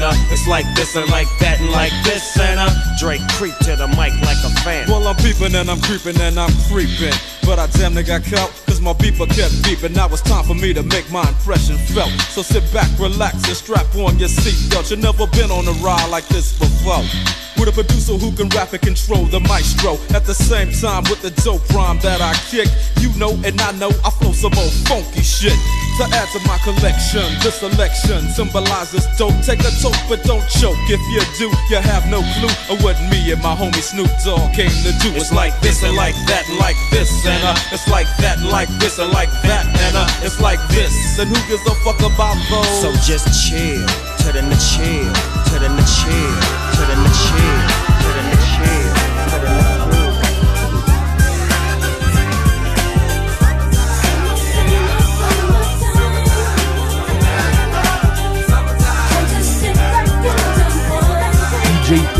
it's 0.00 0.46
like 0.46 0.64
this 0.74 0.96
and 0.96 1.08
like 1.10 1.28
that 1.40 1.60
and 1.60 1.70
like 1.70 1.92
this 2.04 2.38
and 2.38 2.58
uh, 2.58 2.70
Drake 2.98 3.20
creep 3.36 3.56
to 3.66 3.76
the 3.76 3.88
mic 3.88 4.14
like 4.22 4.40
a 4.44 4.50
fan. 4.62 4.88
Well, 4.88 5.06
I'm 5.06 5.16
peeping 5.16 5.54
and 5.54 5.68
I'm 5.68 5.80
creeping 5.80 6.20
and 6.20 6.38
I'm 6.38 6.52
creeping. 6.70 7.12
But 7.42 7.58
I 7.58 7.66
damn 7.66 7.94
near 7.94 8.04
got 8.04 8.24
caught, 8.24 8.50
cause 8.66 8.80
my 8.80 8.92
beeper 8.94 9.26
kept 9.28 9.52
beeping. 9.66 9.94
Now 9.94 10.06
it's 10.08 10.22
time 10.22 10.44
for 10.44 10.54
me 10.54 10.72
to 10.72 10.82
make 10.82 11.10
my 11.10 11.26
impression 11.28 11.76
felt. 11.76 12.10
So 12.30 12.42
sit 12.42 12.64
back, 12.72 12.88
relax, 12.98 13.34
and 13.48 13.56
strap 13.56 13.86
on 13.96 14.18
your 14.18 14.28
seatbelt. 14.28 14.90
You've 14.90 15.00
never 15.00 15.26
been 15.26 15.50
on 15.50 15.66
a 15.66 15.76
ride 15.82 16.08
like 16.10 16.26
this 16.28 16.56
before. 16.58 17.02
With 17.58 17.68
a 17.68 17.72
producer 17.72 18.14
who 18.14 18.32
can 18.32 18.48
rap 18.50 18.72
and 18.72 18.82
control 18.82 19.24
the 19.26 19.40
maestro. 19.40 19.98
At 20.14 20.24
the 20.24 20.34
same 20.34 20.70
time, 20.72 21.04
with 21.10 21.22
the 21.22 21.30
dope 21.42 21.68
rhyme 21.70 21.98
that 22.00 22.20
I 22.22 22.34
kick, 22.50 22.68
you 23.00 23.12
know 23.18 23.34
and 23.44 23.60
I 23.60 23.72
know 23.72 23.90
I 24.04 24.10
flow 24.10 24.32
some 24.32 24.54
old 24.56 24.72
funky 24.86 25.22
shit. 25.22 25.58
To 25.98 26.04
add 26.08 26.28
to 26.32 26.40
my 26.48 26.56
collection, 26.64 27.28
this 27.44 27.60
selection 27.60 28.24
symbolizes 28.32 29.04
dope. 29.18 29.36
Take 29.44 29.60
a 29.60 29.70
toke, 29.76 29.92
but 30.08 30.24
don't 30.24 30.42
choke. 30.48 30.80
If 30.88 31.00
you 31.12 31.20
do, 31.36 31.52
you 31.68 31.80
have 31.84 32.08
no 32.08 32.24
clue 32.40 32.48
of 32.72 32.82
what 32.82 32.96
me 33.12 33.30
and 33.30 33.42
my 33.42 33.54
homie 33.54 33.84
Snoop 33.84 34.08
Dogg 34.24 34.54
came 34.54 34.72
to 34.72 34.92
do. 35.04 35.12
It's 35.12 35.32
like 35.32 35.52
this 35.60 35.82
and 35.84 35.94
like 35.94 36.16
that 36.32 36.48
and 36.48 36.58
like 36.58 36.76
this 36.90 37.12
and 37.26 37.44
uh, 37.44 37.54
it's 37.70 37.86
like 37.88 38.08
that 38.24 38.38
and 38.38 38.48
like 38.48 38.68
this 38.80 38.98
and 38.98 39.12
like 39.12 39.30
that 39.44 39.68
and 39.68 39.96
uh, 39.96 40.08
it's 40.24 40.40
like 40.40 40.60
this. 40.72 41.18
And 41.18 41.28
who 41.28 41.36
gives 41.46 41.60
a 41.68 41.74
fuck 41.84 42.00
about 42.00 42.40
those? 42.48 42.80
So 42.80 42.88
just 43.04 43.28
chill, 43.36 43.84
to 44.24 44.28
the 44.32 44.40
chill, 44.56 45.12
to 45.52 45.56
the 45.60 45.68
chill, 45.68 45.68
to 45.68 45.68
the 45.68 45.84
chill, 45.92 46.34
to 46.72 46.82
the 46.88 46.96
chill, 47.20 47.81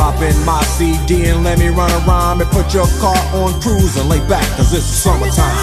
Pop 0.00 0.22
in 0.22 0.44
my 0.46 0.62
CD 0.62 1.26
and 1.26 1.44
let 1.44 1.58
me 1.58 1.68
run 1.68 1.90
a 1.90 1.98
rhyme 2.06 2.40
and 2.40 2.50
put 2.50 2.72
your 2.72 2.86
car 3.00 3.18
on 3.34 3.60
cruise 3.60 3.98
and 3.98 4.08
lay 4.08 4.18
back, 4.26 4.48
cause 4.56 4.72
it's 4.72 4.82
summertime. 4.82 5.54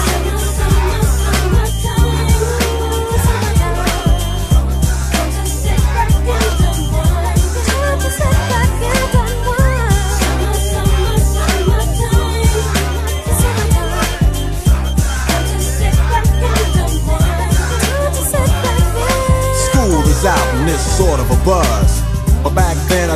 School 19.66 20.02
is 20.06 20.24
out 20.24 20.54
and 20.54 20.70
it's 20.70 20.80
sort 20.96 21.18
of 21.18 21.28
a 21.28 21.44
buzz. 21.44 22.07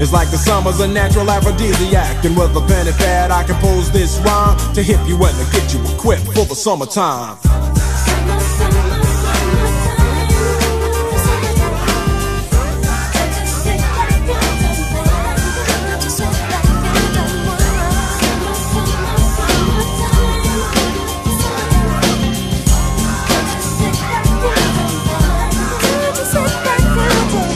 It's 0.00 0.12
like 0.12 0.30
the 0.30 0.38
summer's 0.38 0.80
a 0.80 0.88
natural 0.88 1.30
aphrodisiac. 1.30 2.24
And 2.24 2.34
with 2.34 2.56
a 2.56 2.60
pen 2.66 2.88
and 2.88 2.96
pad, 2.96 3.30
I 3.30 3.44
compose 3.44 3.90
this 3.90 4.18
rhyme 4.20 4.56
to 4.74 4.82
hip 4.82 5.00
you 5.06 5.22
and 5.22 5.36
to 5.36 5.52
get 5.52 5.74
you 5.74 5.80
equipped 5.94 6.24
for 6.32 6.46
the 6.46 6.54
summertime. 6.54 7.36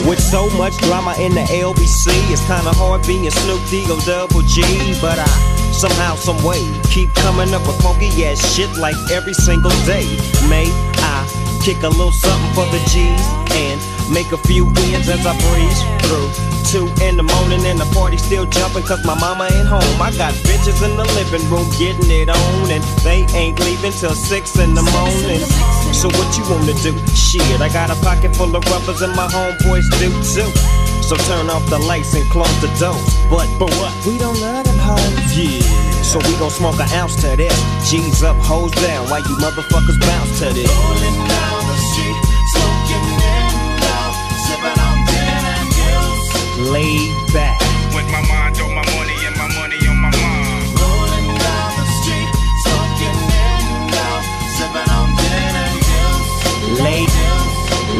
With 0.07 0.19
so 0.19 0.49
much 0.51 0.77
drama 0.77 1.15
in 1.17 1.33
the 1.33 1.41
LBC, 1.41 2.13
it's 2.31 2.45
kinda 2.45 2.71
hard 2.73 3.01
being 3.07 3.29
Snoop 3.31 3.61
D-O 3.71 3.99
double 4.05 4.43
G. 4.43 4.61
But 5.01 5.17
I 5.17 5.25
somehow, 5.73 6.15
some 6.15 6.37
way, 6.43 6.61
keep 6.91 7.11
coming 7.15 7.51
up 7.55 7.65
with 7.65 7.81
funky 7.81 8.23
ass 8.23 8.53
shit 8.53 8.69
like 8.77 8.95
every 9.11 9.33
single 9.33 9.73
day. 9.85 10.05
May 10.47 10.69
I 11.01 11.25
kick 11.63 11.81
a 11.81 11.89
little 11.89 12.11
something 12.11 12.53
for 12.53 12.65
the 12.69 12.77
G's 12.85 13.25
and 13.57 13.81
make 14.09 14.31
a 14.31 14.37
few 14.37 14.67
ends 14.91 15.09
as 15.09 15.25
I 15.25 15.33
breeze 15.49 15.81
through. 16.05 16.29
Two 16.65 16.85
in 17.05 17.15
the 17.15 17.23
morning 17.23 17.63
and 17.65 17.79
the 17.79 17.85
party 17.93 18.17
still 18.17 18.45
jumping 18.45 18.83
cause 18.83 19.03
my 19.05 19.13
mama 19.19 19.47
ain't 19.51 19.67
home. 19.67 20.01
I 20.01 20.11
got 20.17 20.33
bitches 20.45 20.81
in 20.81 20.97
the 20.97 21.05
living 21.13 21.45
room 21.49 21.69
getting 21.77 22.09
it 22.09 22.29
on 22.29 22.71
and 22.71 22.83
they 23.05 23.25
ain't 23.37 23.59
leaving 23.59 23.91
till 23.91 24.15
six 24.15 24.57
in 24.57 24.73
the 24.73 24.81
morning. 24.81 25.41
So 25.93 26.09
what 26.17 26.29
you 26.37 26.43
wanna 26.49 26.73
do? 26.81 26.97
Shit, 27.15 27.61
I 27.61 27.69
got 27.69 27.89
a 27.89 27.97
pocket 28.01 28.35
full 28.35 28.55
of 28.55 28.65
rubbers 28.65 29.01
and 29.01 29.15
my 29.15 29.27
homeboys 29.27 29.87
do 30.01 30.09
too. 30.25 30.51
So 31.05 31.15
turn 31.29 31.49
off 31.49 31.69
the 31.69 31.77
lights 31.77 32.15
and 32.15 32.25
close 32.31 32.49
the 32.61 32.71
door. 32.81 32.97
But 33.29 33.47
but 33.59 33.69
what? 33.77 33.93
We 34.05 34.17
don't 34.17 34.39
love 34.41 34.65
them 34.65 34.79
hoes. 34.79 35.37
Yeah. 35.37 35.61
So 36.01 36.17
we 36.17 36.33
gon' 36.37 36.49
smoke 36.49 36.79
an 36.79 36.89
ounce 36.93 37.15
to 37.21 37.35
this. 37.37 37.53
G's 37.89 38.23
up, 38.23 38.37
hoes 38.37 38.71
down, 38.71 39.09
while 39.09 39.21
you 39.21 39.35
motherfuckers 39.37 39.99
bounce 40.01 40.39
to 40.39 40.53
this. 40.53 41.64
Laid 46.57 47.11
back. 47.33 47.59
With 47.93 48.07
my 48.11 48.21
mind 48.27 48.55
on 48.61 48.73
my 48.73 48.85
money 48.95 49.15
and 49.27 49.35
my 49.35 49.47
money 49.59 49.75
on 49.87 49.97
my 49.97 50.09
mind. 50.09 50.79
Rolling 50.79 51.27
down 51.35 51.71
the 51.75 51.85
street, 51.99 52.29
smoking 52.63 53.19
in 53.27 53.91
out, 53.91 54.23
sipping 54.55 54.89
on 54.95 55.07
gin 55.19 55.55
and 55.63 55.77
juice. 55.83 56.79
Laid, 56.79 57.11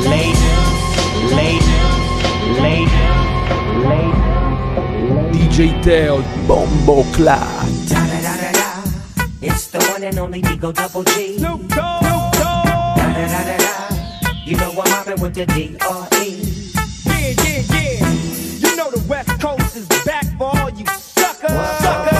laid, 0.07 0.37
laid, 1.35 1.65
laid, 2.63 2.89
laid. 3.89 4.15
DJ 5.33 5.83
Dale, 5.83 6.23
Bomboclat. 6.47 7.67
It's 9.41 9.67
the 9.67 9.79
one 9.91 10.03
and 10.03 10.17
only 10.17 10.41
Digo 10.41 10.73
Double 10.73 11.03
G. 11.03 11.37
Snoop 11.37 11.67
Dogg. 11.67 12.01
Da, 12.03 12.95
da, 12.95 13.27
da, 13.27 13.43
da, 13.43 13.57
da. 13.57 14.31
You 14.45 14.55
know 14.57 14.71
I'm 14.71 14.89
mobbing 14.89 15.19
with 15.21 15.33
the 15.35 15.45
D-R-E. 15.45 16.27
Yeah, 17.05 17.33
yeah, 17.43 17.63
yeah. 17.69 18.04
You 18.75 18.83
know 18.83 18.91
the 18.91 19.07
West 19.07 19.29
Coast 19.39 19.77
is 19.77 19.87
back 20.03 20.25
for 20.37 20.51
all 20.59 20.69
you 20.69 20.85
suckers. 20.85 21.49
Suckers. 21.79 22.19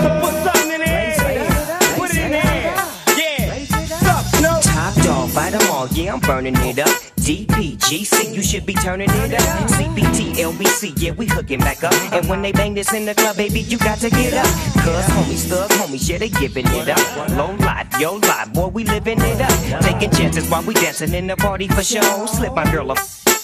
So 0.00 0.08
put 0.22 0.32
something 0.40 0.72
in 0.72 0.80
there. 0.80 1.14
Put 1.98 2.10
it 2.12 2.16
in 2.16 2.32
there. 2.32 2.72
Yeah. 3.14 3.64
Suck. 4.00 4.24
Top 4.62 4.94
dog, 5.04 5.34
bite 5.34 5.52
'em 5.52 5.70
all, 5.70 5.86
yeah, 5.88 6.14
I'm 6.14 6.20
burning 6.20 6.56
it 6.64 6.78
up. 6.78 6.88
DPGC, 7.16 8.34
you 8.34 8.42
should 8.42 8.64
be 8.64 8.72
turning 8.72 9.10
it 9.10 9.34
up. 9.34 9.68
CBT, 9.68 10.40
LBC, 10.40 10.94
yeah, 10.96 11.10
we 11.10 11.26
hooking 11.26 11.60
back 11.60 11.84
up. 11.84 11.92
And 12.10 12.26
when 12.26 12.40
they 12.40 12.52
bang 12.52 12.72
this 12.72 12.94
in 12.94 13.04
the 13.04 13.14
club, 13.14 13.36
baby, 13.36 13.60
you 13.60 13.76
got 13.76 13.98
to 13.98 14.08
get 14.08 14.32
up. 14.32 14.46
Cuz 14.82 15.04
homies, 15.12 15.44
thug 15.46 15.70
homies, 15.72 16.08
yeah, 16.08 16.16
they 16.16 16.30
giving 16.30 16.68
it 16.68 16.88
up. 16.88 17.28
Low 17.36 17.54
life, 17.66 17.86
yo 18.00 18.14
life, 18.14 18.50
boy, 18.54 18.68
we 18.68 18.84
living 18.84 19.20
it 19.20 19.42
up. 19.42 19.82
Taking 19.82 20.10
chances 20.10 20.48
while 20.48 20.62
we 20.62 20.72
dancing 20.72 21.12
in 21.12 21.26
the 21.26 21.36
party 21.36 21.68
for 21.68 21.82
show. 21.82 22.24
Slip 22.24 22.54
my 22.54 22.64
girl 22.72 22.92
a 22.92 22.96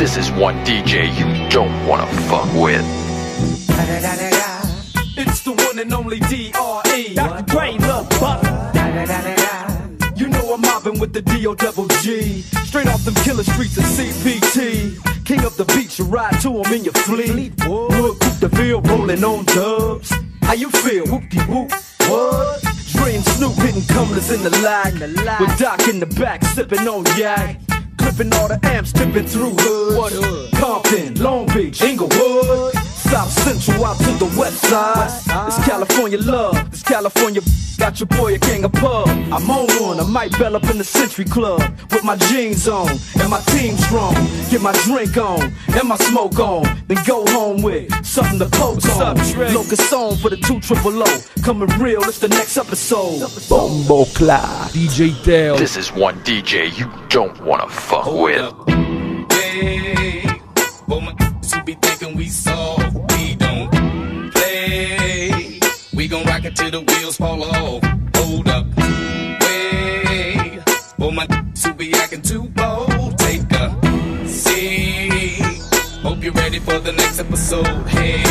This 0.00 0.16
is 0.16 0.32
one 0.32 0.54
DJ 0.64 1.12
you 1.18 1.50
don't 1.50 1.86
wanna 1.86 2.06
fuck 2.30 2.50
with. 2.54 2.82
It's 5.14 5.42
the 5.42 5.52
one 5.52 5.78
and 5.78 5.92
only 5.92 6.20
D.R.E. 6.20 7.14
Dr. 7.14 7.42
Dre, 7.42 7.72
Lil 7.72 8.04
Buck. 8.18 8.42
You 10.16 10.28
know 10.28 10.54
I'm 10.54 10.62
mobbing 10.62 10.98
with 11.00 11.12
the 11.12 11.20
D.O. 11.20 11.54
double 11.54 11.86
G. 12.00 12.40
Straight 12.64 12.86
off 12.86 13.04
them 13.04 13.12
killer 13.16 13.44
streets 13.44 13.76
of 13.76 13.84
CPT. 13.84 15.26
King 15.26 15.44
of 15.44 15.58
the 15.58 15.66
beach, 15.66 15.98
you 15.98 16.06
ride 16.06 16.40
to 16.40 16.62
'em 16.62 16.72
in 16.72 16.82
your 16.82 16.94
fleet. 16.94 17.52
Look, 17.68 18.20
the 18.40 18.48
field 18.56 18.88
rolling 18.88 19.22
on 19.22 19.44
dubs. 19.44 20.14
How 20.40 20.54
you 20.54 20.70
feel? 20.70 21.04
Whoop-de-whoop. 21.08 21.72
What? 22.08 22.62
Dre 22.94 23.16
and 23.16 23.24
Snoop 23.36 23.52
hitting 23.56 23.84
cumblers 23.84 24.30
in 24.30 24.42
the 24.44 24.50
lag. 24.60 24.94
With 25.40 25.58
Doc 25.58 25.86
in 25.88 26.00
the 26.00 26.06
back, 26.06 26.42
sipping 26.46 26.88
on 26.88 27.04
yak. 27.18 27.60
Clipping 28.00 28.32
all 28.34 28.48
the 28.48 28.58
amps, 28.64 28.92
tipping 28.92 29.26
through 29.26 29.54
hood. 29.58 29.96
What 29.98 30.12
hood? 30.12 30.52
Compton, 30.54 31.22
Long 31.22 31.46
Beach, 31.46 31.80
Inglewood. 31.82 32.74
South 32.74 33.30
Central 33.30 33.84
out 33.84 33.98
to 33.98 34.12
the 34.24 34.30
west 34.38 34.58
side. 34.68 35.08
It's 35.48 35.64
California 35.66 36.18
love. 36.18 36.56
It's 36.68 36.82
California. 36.82 37.42
Got 37.78 38.00
your 38.00 38.06
boy 38.06 38.34
a 38.34 38.38
gang 38.38 38.64
of 38.64 38.72
pub. 38.72 39.08
I'm 39.08 39.50
on. 39.50 39.69
I 40.00 40.04
might 40.04 40.32
bell 40.38 40.56
up 40.56 40.64
in 40.70 40.78
the 40.78 40.84
Century 40.84 41.26
Club 41.26 41.60
with 41.90 42.02
my 42.02 42.16
jeans 42.16 42.66
on 42.66 42.88
and 43.20 43.28
my 43.28 43.40
team 43.52 43.76
strong. 43.76 44.14
Get 44.50 44.62
my 44.62 44.72
drink 44.84 45.16
on 45.18 45.52
and 45.68 45.88
my 45.88 45.96
smoke 45.96 46.38
on. 46.38 46.62
Then 46.88 47.04
go 47.06 47.26
home 47.26 47.60
with 47.60 47.92
something 48.04 48.38
to 48.38 48.46
poke 48.46 48.82
on. 48.96 49.16
Locust 49.52 49.90
song 49.90 50.16
for 50.16 50.30
the 50.30 50.38
two 50.38 50.58
triple 50.60 51.02
O. 51.02 51.22
Coming 51.42 51.68
real. 51.78 52.02
It's 52.04 52.18
the 52.18 52.28
next 52.28 52.56
episode. 52.56 53.28
Bombo 53.50 54.06
Clyde. 54.06 54.70
DJ 54.72 55.22
Dale. 55.22 55.56
This 55.56 55.76
is 55.76 55.92
one 55.92 56.18
DJ 56.20 56.76
you 56.78 56.90
don't 57.10 57.38
wanna 57.42 57.68
fuck 57.68 58.06
with. 58.10 58.40
Up. 58.40 58.70
Hey, 59.30 60.22
but 60.88 61.00
my 61.02 61.30
who 61.60 61.64
be 61.64 61.74
thinking 61.74 62.16
we 62.16 62.28
soft, 62.28 62.94
we 63.12 63.34
don't 63.36 64.32
play. 64.32 65.60
We 65.92 66.08
gon' 66.08 66.24
rock 66.24 66.44
it 66.44 66.56
till 66.56 66.70
the 66.70 66.80
wheels 66.80 67.16
fall 67.16 67.42
off. 67.44 67.82
Hold 68.16 68.48
up, 68.48 68.66
wait. 71.00 71.06
For 71.06 71.12
my 71.12 71.26
who 71.64 71.74
be 71.74 71.92
acting 71.94 72.22
too 72.22 72.44
bold, 72.48 73.18
take 73.18 73.42
a 73.52 74.28
seat. 74.28 75.42
Hope 76.02 76.22
you're 76.22 76.32
ready 76.32 76.58
for 76.58 76.78
the 76.78 76.92
next 76.92 77.18
episode. 77.18 77.66
Hey, 77.88 78.22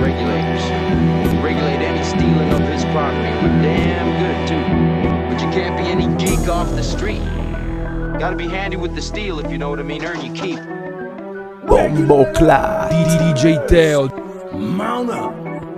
regulators 0.00 0.80
regulate 1.42 1.80
any 1.82 2.04
stealing 2.04 2.52
of 2.52 2.60
his 2.68 2.84
property. 2.86 3.30
We're 3.42 3.62
damn 3.62 4.08
good 4.20 4.48
too. 4.48 5.34
But 5.34 5.42
you 5.42 5.50
can't 5.50 5.76
be 5.76 5.84
any 5.84 6.06
geek 6.16 6.48
off 6.48 6.68
the 6.70 6.82
street. 6.82 7.22
Gotta 8.18 8.36
be 8.36 8.48
handy 8.48 8.76
with 8.76 8.94
the 8.94 9.02
steel 9.02 9.40
if 9.40 9.50
you 9.50 9.56
know 9.56 9.70
what 9.70 9.80
I 9.80 9.82
mean. 9.82 10.04
Earn 10.04 10.20
your 10.24 10.34
keep. 10.34 10.58
Bomboclat. 11.66 12.90
DJ 12.90 13.66
Dale. 13.66 14.08
Mount 14.52 15.10
up. 15.10 15.49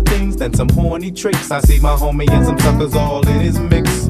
things 0.00 0.36
than 0.36 0.52
some 0.54 0.68
horny 0.70 1.10
tricks. 1.10 1.50
I 1.50 1.60
see 1.60 1.80
my 1.80 1.94
homie 1.96 2.28
and 2.30 2.46
some 2.46 2.58
suckers 2.58 2.94
all 2.94 3.26
in 3.26 3.40
his 3.40 3.58
mix. 3.58 4.09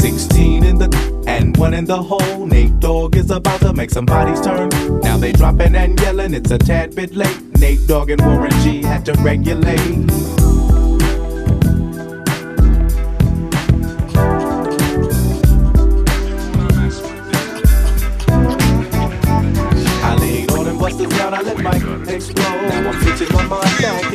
16 0.00 0.64
in 0.64 0.78
the 0.78 1.24
and 1.26 1.56
one 1.58 1.74
in 1.74 1.84
the 1.84 2.02
hole. 2.02 2.46
Nate 2.46 2.80
Dogg 2.80 3.16
is 3.16 3.30
about 3.30 3.60
to 3.60 3.72
make 3.74 3.90
some 3.90 4.06
bodies 4.06 4.40
turn. 4.40 4.70
Now 5.00 5.18
they 5.18 5.32
dropping 5.32 5.74
and 5.74 6.00
yelling, 6.00 6.32
it's 6.32 6.50
a 6.50 6.58
tad 6.58 6.94
bit 6.94 7.14
late. 7.14 7.40
Nate 7.58 7.86
Dogg 7.86 8.10
and 8.10 8.20
Warren 8.22 8.50
G 8.62 8.82
had 8.82 9.04
to 9.06 9.12
regulate. 9.22 10.08
Down, 21.60 22.08
explode. 22.08 22.68
Now 22.68 22.90
I'm 22.90 23.02
switching 23.02 23.34
my 23.34 23.44
mind 23.44 23.82
back 23.82 24.09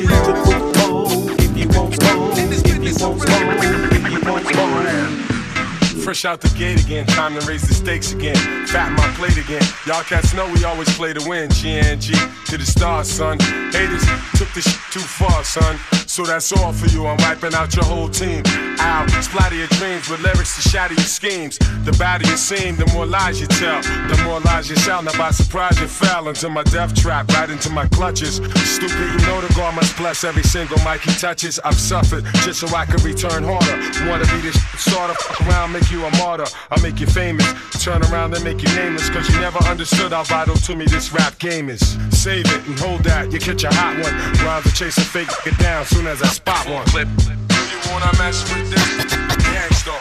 Fresh 6.15 6.31
out 6.31 6.39
the 6.39 6.57
gate 6.57 6.81
again, 6.81 7.05
time 7.07 7.37
to 7.37 7.45
raise 7.45 7.67
the 7.67 7.73
stakes 7.73 8.13
again. 8.13 8.37
Fat 8.67 8.89
my 8.95 9.05
plate 9.19 9.35
again. 9.35 9.61
Y'all 9.85 10.01
cats 10.01 10.33
know 10.33 10.49
we 10.49 10.63
always 10.63 10.87
play 10.95 11.11
to 11.11 11.19
win. 11.27 11.49
GNG 11.49 12.15
to 12.45 12.57
the 12.57 12.65
stars, 12.65 13.11
son. 13.11 13.37
Haters 13.75 14.05
took 14.39 14.44
this 14.55 14.65
too 14.89 15.01
far, 15.01 15.43
son. 15.43 15.77
So 16.07 16.23
that's 16.23 16.51
all 16.53 16.71
for 16.71 16.87
you. 16.87 17.05
I'm 17.05 17.17
wiping 17.17 17.53
out 17.53 17.75
your 17.75 17.83
whole 17.85 18.07
team. 18.07 18.41
Ow, 18.79 19.05
splatter 19.21 19.55
your 19.55 19.67
dreams 19.67 20.09
with 20.09 20.21
lyrics 20.21 20.55
to 20.55 20.61
shatter 20.69 20.93
your 20.93 21.03
schemes. 21.03 21.59
The 21.83 21.91
badder 21.99 22.27
you 22.27 22.37
seem, 22.37 22.77
the 22.77 22.87
more 22.93 23.05
lies 23.05 23.41
you 23.41 23.47
tell. 23.47 23.81
The 23.81 24.19
more 24.23 24.39
lies 24.39 24.69
you 24.69 24.77
shall. 24.77 25.03
Now 25.03 25.17
by 25.17 25.31
surprise 25.31 25.79
you 25.79 25.87
fell 25.87 26.29
into 26.29 26.49
my 26.49 26.63
death 26.63 26.95
trap, 26.95 27.27
right 27.29 27.49
into 27.49 27.69
my 27.69 27.85
clutches. 27.89 28.37
Stupid, 28.63 28.97
you 28.97 29.27
know 29.27 29.41
the 29.41 29.53
God 29.55 29.75
must 29.75 29.97
bless 29.97 30.23
every 30.23 30.43
single 30.43 30.77
mic 30.85 31.01
he 31.01 31.11
touches. 31.11 31.59
I've 31.59 31.79
suffered 31.79 32.23
just 32.45 32.61
so 32.61 32.67
I 32.75 32.85
can 32.85 33.03
return 33.03 33.43
harder. 33.43 33.75
Wanna 34.09 34.25
be 34.31 34.39
this 34.41 34.57
sort 34.79 35.09
of 35.09 35.17
fuck 35.17 35.41
around, 35.47 35.73
make 35.73 35.91
you 35.91 36.05
a 36.05 36.11
martyr. 36.17 36.45
I'll 36.71 36.81
make 36.81 36.99
you 37.01 37.07
famous. 37.07 37.45
Turn 37.83 38.01
around 38.03 38.33
and 38.33 38.43
make 38.43 38.63
you 38.63 38.73
nameless. 38.75 39.09
Cause 39.09 39.27
you 39.29 39.39
never 39.41 39.59
understood 39.65 40.13
how 40.13 40.23
vital 40.23 40.55
to 40.55 40.75
me 40.75 40.85
this 40.85 41.11
rap 41.11 41.37
game 41.39 41.69
is. 41.69 41.81
Save 42.11 42.45
it 42.45 42.67
and 42.67 42.79
hold 42.79 43.03
that, 43.03 43.33
you 43.33 43.39
catch 43.39 43.63
a 43.65 43.73
hot 43.73 43.95
one. 43.99 44.44
Rhymes 44.45 44.65
to 44.65 44.73
chase 44.75 44.97
a 44.99 45.01
fake, 45.01 45.27
get 45.43 45.57
down 45.57 45.85
soon 45.85 46.05
as 46.05 46.21
I 46.21 46.27
spot 46.27 46.69
one. 46.69 46.85
Clip. 46.85 47.07
You 47.09 47.91
wanna 47.91 48.13
mess 48.19 48.45
with 48.53 48.69
this? 48.69 49.15
Gang 49.41 49.73
Starr, 49.73 49.97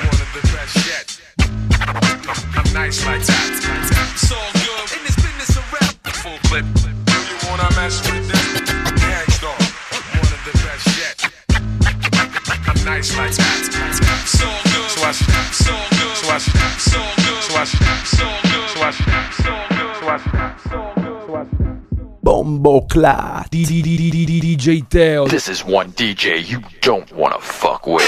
one 0.00 0.16
of 0.16 0.32
the 0.32 0.40
best 0.48 0.76
yet. 0.88 1.20
I'm 2.56 2.72
nice 2.72 3.04
like 3.04 3.20
that. 3.20 3.52
It's 4.16 4.32
all 4.32 4.50
good 4.64 4.96
in 4.96 5.04
this 5.04 5.16
business 5.16 5.56
of 5.58 5.72
rap. 5.76 5.92
Full 6.24 6.38
clip. 6.48 6.64
You 6.64 7.36
wanna 7.50 7.68
mess 7.76 8.00
with 8.08 8.32
this? 8.32 8.64
Gang 8.96 9.28
Starr, 9.36 9.60
one 10.16 10.24
of 10.24 10.40
the 10.48 10.56
best 10.64 10.88
yet. 10.96 11.16
I'm 12.64 12.80
nice 12.88 13.12
like 13.18 13.36
that. 13.36 13.60
It's 14.24 14.40
all 14.40 14.56
good. 14.72 14.88
So 14.88 15.04
I 15.04 15.12
all 15.68 15.84
good. 15.92 16.16
So 16.16 16.28
I 16.28 16.40
all 16.40 17.12
good. 17.20 17.44
So 17.44 17.56
I 17.56 17.60
all 17.60 17.76
good. 17.76 18.00
So 18.08 18.24
I 18.24 18.24
all 18.24 18.40
good. 18.48 18.72
So 19.36 20.08
I 20.08 20.16
all 20.16 20.18
good. 20.32 20.51
So 22.32 22.38
I 22.38 22.44
should. 22.44 22.62
Bomboclat. 22.62 23.50
This 23.50 25.48
is 25.48 25.64
one 25.64 25.92
DJ 25.92 26.48
you 26.48 26.62
don't 26.80 27.12
wanna 27.12 27.40
fuck 27.40 27.86
with. 27.86 28.02